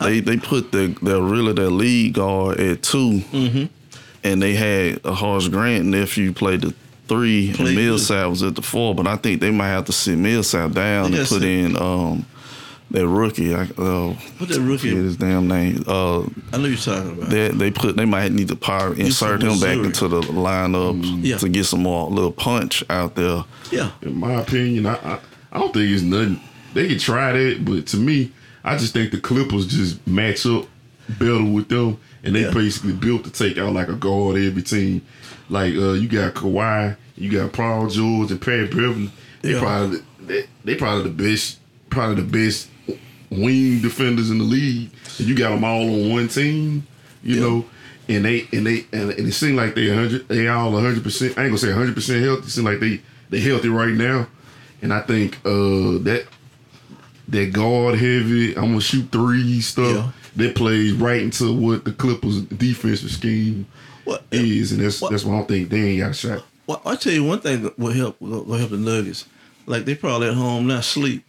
[0.00, 3.64] they they put the their really their lead guard at 2 Mm-hmm.
[4.24, 6.74] and they had a Horace Grant nephew play the
[7.08, 7.76] three, Played and.
[7.76, 8.94] Millsap was at the four.
[8.94, 12.26] But I think they might have to sit Millsap down and put sit- in um
[12.92, 13.52] that rookie.
[13.54, 14.90] I, uh, What that rookie?
[14.90, 15.82] forget his damn name.
[15.88, 16.20] Uh,
[16.52, 17.30] I know you're talking about.
[17.30, 21.36] they they put they might need to power insert him back into the lineup Yeah.
[21.38, 23.44] to get some more little punch out there.
[23.72, 23.90] yeah.
[24.02, 25.18] In my opinion, I, I
[25.52, 26.40] I don't think it's nothing.
[26.74, 28.30] They could try that, but to me,
[28.62, 30.66] I just think the Clippers just match up
[31.18, 32.50] better with them, and they Yeah.
[32.52, 35.00] basically built to take out like a guard every team.
[35.48, 39.10] Like uh, you got Kawhi, you got Paul George and Pat Beverley.
[39.42, 39.60] They Yeah.
[39.60, 41.58] probably they, they probably the best,
[41.90, 42.68] probably the best
[43.30, 44.90] wing defenders in the league.
[45.18, 46.86] And you got them all on one team,
[47.22, 47.40] you Yeah.
[47.40, 47.64] know.
[48.08, 51.36] And they and they and, and it seems like they hundred they all hundred percent.
[51.38, 52.42] I ain't gonna say hundred percent healthy.
[52.46, 54.28] It seems like they they healthy right now.
[54.82, 56.26] And I think uh that
[57.28, 60.10] that guard heavy, I'm gonna shoot three stuff Yeah.
[60.36, 63.66] that plays right into what the Clippers defensive scheme
[64.06, 64.24] What?
[64.30, 66.44] is, and that's that's why I they ain't got a shot.
[66.66, 69.26] Well, I tell you one thing that will help will help the Nuggets.
[69.66, 71.24] Like they probably at home now, sleep,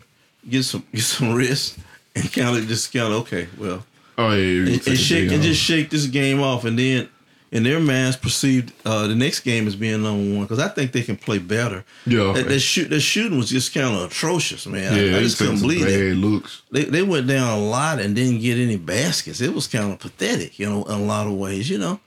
[0.50, 1.78] get some get some rest,
[2.16, 3.84] and kind of just kind of okay, well,
[4.18, 7.10] Oh yeah, and, and shake and just shake this game off, and then
[7.50, 10.92] in their minds perceived uh, the next game as being number one because I think
[10.92, 11.86] they can play better.
[12.06, 12.34] Yeah.
[12.34, 14.94] that, that shoot that shooting was just kind of atrocious, man.
[14.94, 16.16] I- yeah, I, they just couldn't believe it.
[16.18, 16.62] looks.
[16.72, 19.40] They they went down a lot and didn't get any baskets.
[19.42, 22.00] It was kind of pathetic, you know, in a lot of ways, you know.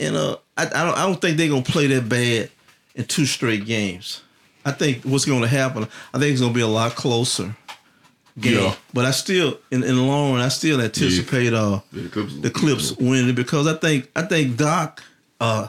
[0.00, 2.50] And uh, I, I don't I don't think they're gonna play that bad
[2.94, 4.22] in two straight games.
[4.64, 5.86] I think what's going to happen.
[6.12, 7.56] I think it's going to be a lot closer
[8.38, 8.58] game.
[8.58, 8.74] Yeah.
[8.92, 12.34] But I still, in, in the long run, I still anticipate uh Yeah, the Clips,
[12.40, 15.02] the Clips winning because I think I think Doc,
[15.40, 15.68] uh,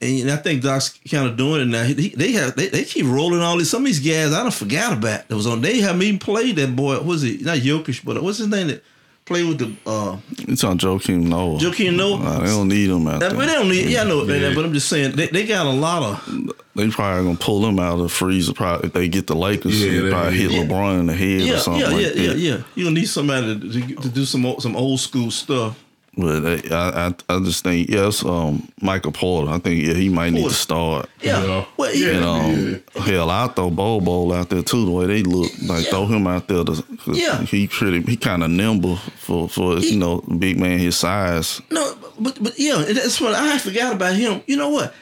[0.00, 1.82] and I think Doc's kind of doing it now.
[1.82, 3.70] He, he- they have they, they keep rolling all these.
[3.70, 5.60] Some of these guys I don't forgot about that was on.
[5.62, 7.00] They haven't even played that boy.
[7.00, 8.84] Was he not Jokic, but what's his name that
[9.26, 10.16] played with the uh,
[10.48, 11.58] It's on Joakim Noah.
[11.58, 12.18] Joakim Noah?
[12.18, 13.88] Nah, they don't need him out that, but they don't need.
[13.90, 14.22] Yeah, I know.
[14.24, 14.54] Yeah.
[14.54, 16.52] But I'm just saying they, they got a lot of.
[16.74, 18.52] They probably gonna pull him out of the freezer.
[18.52, 20.64] Probably if they get the Lakers, Yeah, they they- probably hit yeah.
[20.64, 22.38] LeBron in the head Yeah, or something yeah, like yeah, yeah, that.
[22.38, 22.58] yeah.
[22.74, 25.82] You gonna need somebody to, to, to do some old- some old school stuff.
[26.18, 29.50] But I, I, I just think yes, um, Michael Porter.
[29.50, 31.10] I think yeah, he might need to start.
[31.20, 31.44] Yeah.
[31.44, 31.64] Yeah.
[31.76, 32.08] Well, yeah.
[32.16, 34.86] And um, hell, I throw Bol Bol out there too.
[34.86, 35.90] The way they look, like Yeah.
[35.90, 36.64] throw him out there.
[36.64, 37.42] To, 'cause Yeah.
[37.42, 38.00] he pretty.
[38.00, 41.60] He kind of nimble for for He- you know big man his size.
[41.70, 44.40] No, but but yeah, that's what I forgot about him.
[44.46, 44.94] You know what?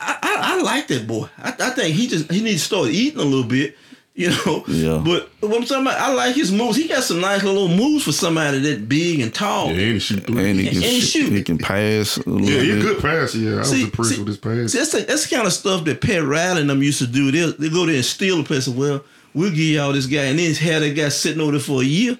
[0.00, 1.28] I I, I like that boy.
[1.38, 3.76] I, I think he just he needs to start eating a little bit.
[4.14, 4.62] You know.
[4.68, 5.00] Yeah.
[5.02, 6.76] But what I'm talking about, I like his moves.
[6.76, 9.68] He got some nice little moves for somebody that big and tall.
[9.68, 10.50] Yeah, and he shoot three.
[10.50, 11.24] And he can And he shoot.
[11.26, 11.32] shoot.
[11.32, 12.18] He can pass.
[12.18, 13.38] A little yeah, he a good passer.
[13.38, 14.72] Yeah, I was impressed see- with his pass.
[14.72, 17.06] See, that's the, that's the kind of stuff that Pat Riley and them used to
[17.06, 17.30] do.
[17.30, 18.66] They they go there and steal a place.
[18.66, 19.02] and, Well,
[19.32, 21.84] we'll give y'all this guy, and then had that guy sitting over there for a
[21.86, 22.18] year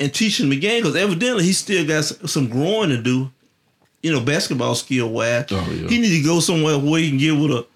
[0.00, 3.30] and teaching him the game because evidently he still got some growing to do.
[4.02, 5.46] You know, basketball skill wise.
[5.50, 5.88] Oh, yeah.
[5.88, 7.66] He need to go somewhere where he can get with a, a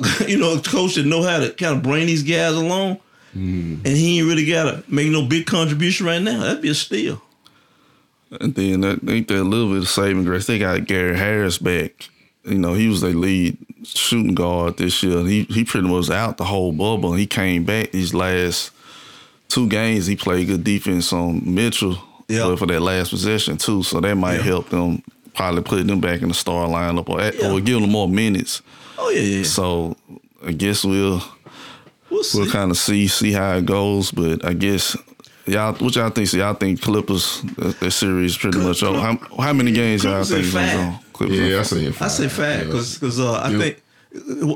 [0.28, 2.98] you know, a coach that know how to kind of bring these guys along.
[3.36, 3.78] Mm.
[3.84, 6.40] And he ain't really got to make no big contribution right now.
[6.42, 7.22] That'd be a steal.
[8.40, 10.46] And then that ain't that a little bit of saving grace.
[10.46, 12.08] They got Gary Harris back.
[12.44, 15.24] You know, he was their lead shooting guard this year.
[15.24, 17.12] He he pretty much was out the whole bubble.
[17.12, 18.70] He came back these last
[19.48, 20.06] two games.
[20.06, 23.82] He played good defense on Mitchell but for that last possession too.
[23.82, 24.42] So that might Yeah.
[24.42, 25.02] help them
[25.34, 27.50] probably put them back in the star lineup or at, Yeah.
[27.50, 28.62] or give them more minutes.
[29.04, 29.42] Oh yeah, yeah.
[29.44, 29.96] So
[30.46, 31.22] I guess we'll
[32.10, 34.10] we'll we'll kind of see see how it goes.
[34.12, 34.96] But I guess
[35.46, 36.28] y'all, what y'all think?
[36.28, 39.00] So y'all think Clippers that, that series pretty much over?
[39.00, 41.04] How, how many games y'all Clippers in think is gonna go?
[41.12, 42.10] Clippers Yeah, I say five.
[42.12, 43.58] say I say fact because uh, I Yeah.
[43.58, 43.82] think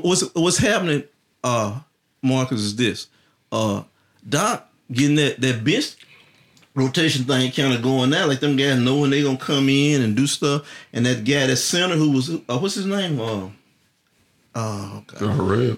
[0.03, 1.03] what's what's happening,
[1.43, 1.79] uh,
[2.21, 3.07] Marcus, is this:
[3.51, 3.83] uh,
[4.27, 5.95] Doc getting that that bench
[6.75, 8.27] rotation thing kind of going now.
[8.27, 10.67] Like them guys know when they gonna come in and do stuff.
[10.93, 13.19] And that guy, that center who was, uh, what's his name?
[13.19, 13.47] Uh,
[14.57, 15.21] oh God.
[15.23, 15.77] All right.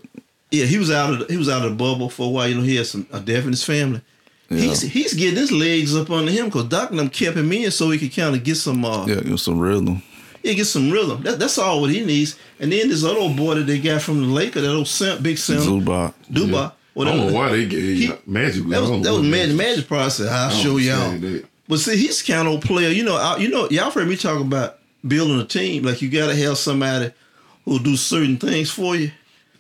[0.52, 2.48] Yeah, he was out of the, he was out of the bubble for a while.
[2.48, 4.02] You know, he had some a death in his family.
[4.50, 7.70] He's he's getting his legs up under him because Doc and them kept him in
[7.70, 10.02] so he could kind of get some uh Yeah, give some rhythm.
[10.42, 11.22] yeah get some rhythm.
[11.22, 12.36] That, that's all what he needs.
[12.60, 15.22] And then this other old boy that they got from the Lakers, that old cent,
[15.22, 16.14] big Zubac.
[16.32, 16.52] Duba.
[16.52, 16.72] Yeah.
[17.02, 18.64] I don't know why they gave He- Magic.
[18.70, 20.30] That was that was magic magic process.
[20.32, 21.12] I'll show y'all.
[21.20, 21.46] That.
[21.68, 22.90] But see, he's kind of old player.
[22.90, 25.84] You know, I, you know, y'all heard me talk about building a team.
[25.84, 27.12] Like you got to have somebody
[27.70, 29.12] who'll do certain things for you.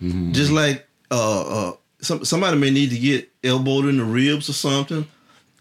[0.01, 0.31] Mm-hmm.
[0.31, 4.53] Just like uh, uh, some somebody may need to get elbowed in the ribs or
[4.53, 5.05] something,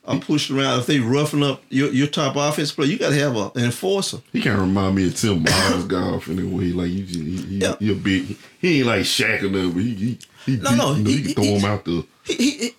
[0.04, 0.80] I'm pushed around.
[0.80, 3.64] If they roughing up your, your top offense player, you got to have a, an
[3.66, 4.18] enforcer.
[4.32, 6.66] He kind of remind me of Tim Miles golf in a way.
[6.72, 7.74] Like you, just, he, he, Yeah.
[7.78, 8.36] he a big.
[8.60, 11.16] He ain't like Shaq or nothing, but he, he, he No, no, you know, he-
[11.16, 12.06] he, can he- throw him out the.
[12.24, 12.70] He, he,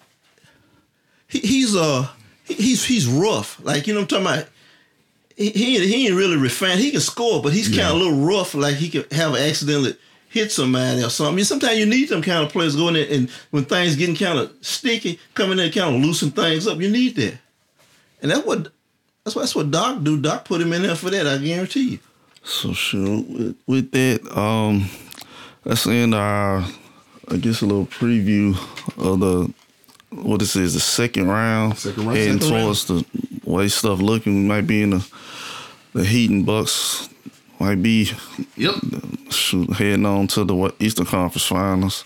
[1.28, 2.08] he he's uh
[2.46, 3.60] he, he's he's rough.
[3.64, 4.50] Like you know what I'm talking about.
[5.40, 6.80] He he, ain't- he ain't really refined.
[6.82, 7.90] He can score, but he's kind Yeah.
[7.92, 8.54] of a little rough.
[8.54, 9.96] Like he could have an accidentally
[10.28, 11.34] hit somebody or something.
[11.34, 14.16] I mean, sometimes you need them kind of players going in and when things getting
[14.18, 16.80] kind of sticky, coming in and kind of loosen things up.
[16.82, 17.38] You need that,
[18.22, 18.68] and that's what
[19.24, 20.20] that's what that's what Doc do.
[20.22, 21.26] Doc put him in there for that.
[21.26, 22.00] I guarantee you.
[22.44, 23.22] So sure.
[23.22, 24.90] With, with that, um,
[25.64, 26.66] that's of our,
[27.30, 28.56] I guess, a little preview
[28.98, 29.54] of the
[30.12, 31.78] what this is the second round.
[31.78, 33.06] Second round, Heading second towards the
[33.46, 34.36] way stuff looking.
[34.36, 35.08] We might be in the
[35.94, 37.10] the Heat and Bucks.
[37.60, 38.10] Might be
[38.56, 38.76] Yep.
[39.32, 42.06] shoot, heading on to the Eastern Conference Finals.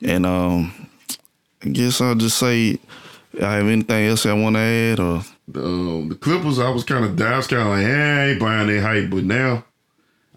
[0.00, 0.88] And um,
[1.64, 2.78] I guess I'll just say,
[3.42, 6.84] I have anything else I want to add or The, um, the Clippers, I was
[6.84, 7.32] kind of down.
[7.32, 7.90] I was kind of like, eh,
[8.20, 9.10] I ain't buying their hype.
[9.10, 9.64] But now,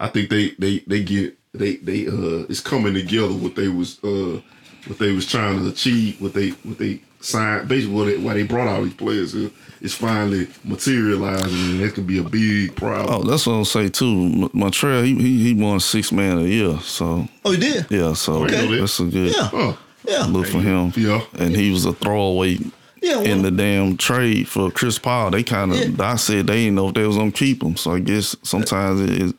[0.00, 3.32] I think they they they get they they uh it's coming together.
[3.32, 4.40] What they was uh
[4.86, 6.20] what they was trying to achieve.
[6.20, 7.68] What they what they signed.
[7.68, 9.50] Basically, what they, why they brought all these players here
[9.80, 13.14] is finally materializing, and that could be a big problem.
[13.14, 14.48] Oh, that's what I'll say too.
[14.54, 17.86] Montrezl, he he, he won six man a year, so Oh, he did.
[17.90, 18.78] yeah, so Okay.
[18.78, 19.50] that's a good Yeah.
[19.52, 20.24] Oh, Yeah.
[20.26, 20.92] look for him.
[20.96, 21.20] Yeah.
[21.38, 22.58] and he was a throwaway
[23.02, 25.30] Yeah, in the damn trade for Chris Paul.
[25.30, 26.12] They kind of, Yeah.
[26.12, 27.76] I said they didn't know if they was gonna keep him.
[27.76, 29.34] So I guess sometimes it, it,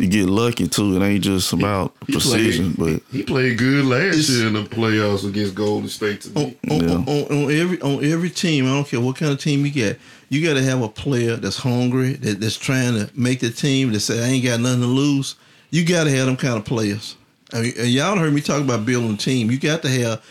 [0.00, 0.96] you get lucky too.
[0.96, 4.62] It ain't just about he precision, played, but he played good last year in the
[4.62, 6.22] playoffs against Golden State.
[6.22, 6.94] To on, on, Yeah.
[6.94, 9.70] on, on, on every on every team, I don't care what kind of team you
[9.72, 9.98] get,
[10.28, 13.92] you got to have a player that's hungry, that, that's trying to make the team,
[13.92, 15.36] that say I ain't got nothing to lose.
[15.70, 17.16] You got to have them kind of players.
[17.52, 19.50] I mean, and y'all heard me talk about building a team.
[19.50, 20.22] You got to have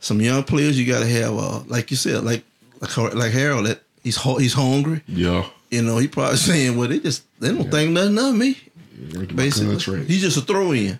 [0.00, 0.78] some young players.
[0.78, 2.44] You got to have, uh, like you said, like
[2.80, 3.64] like like Harrell.
[3.64, 5.02] That he's he's hungry.
[5.06, 5.46] Yeah.
[5.70, 8.58] You know, he probably saying, "Well, they just they don't think nothing of me."
[8.96, 10.98] Make Basically, he's just a throw in.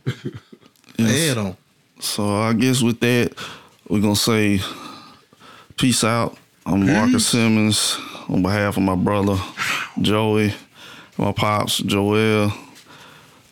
[0.99, 1.57] Add on.
[2.01, 3.33] So I guess with that,
[3.89, 4.61] we're gonna say
[5.77, 6.37] peace out.
[6.67, 7.97] I'm Marcus Simmons
[8.29, 9.37] on behalf of my brother
[10.01, 10.55] Joey,
[11.19, 12.53] my pops Joel.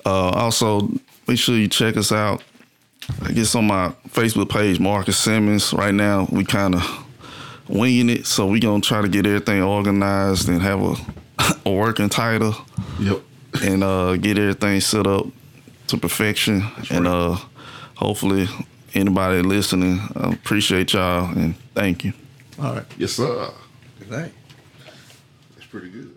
[0.04, 0.88] Uh, also,
[1.28, 2.42] make sure you check us out.
[3.22, 5.72] I guess on my Facebook page, Marcus Simmons.
[5.72, 7.06] Right now, we kind of
[7.68, 10.96] winging it, so we gonna try to get everything organized and have a,
[11.68, 12.54] a working title
[13.00, 13.22] Yep.
[13.62, 15.26] And uh, get everything set up
[15.88, 16.62] to perfection.
[16.90, 17.36] and uh,
[17.96, 18.48] hopefully,
[18.94, 22.12] anybody listening, I appreciate y'all and thank you.
[22.58, 22.84] All right.
[22.98, 23.50] Yes, sir.
[23.98, 24.32] Good night.
[25.54, 26.11] That's pretty good.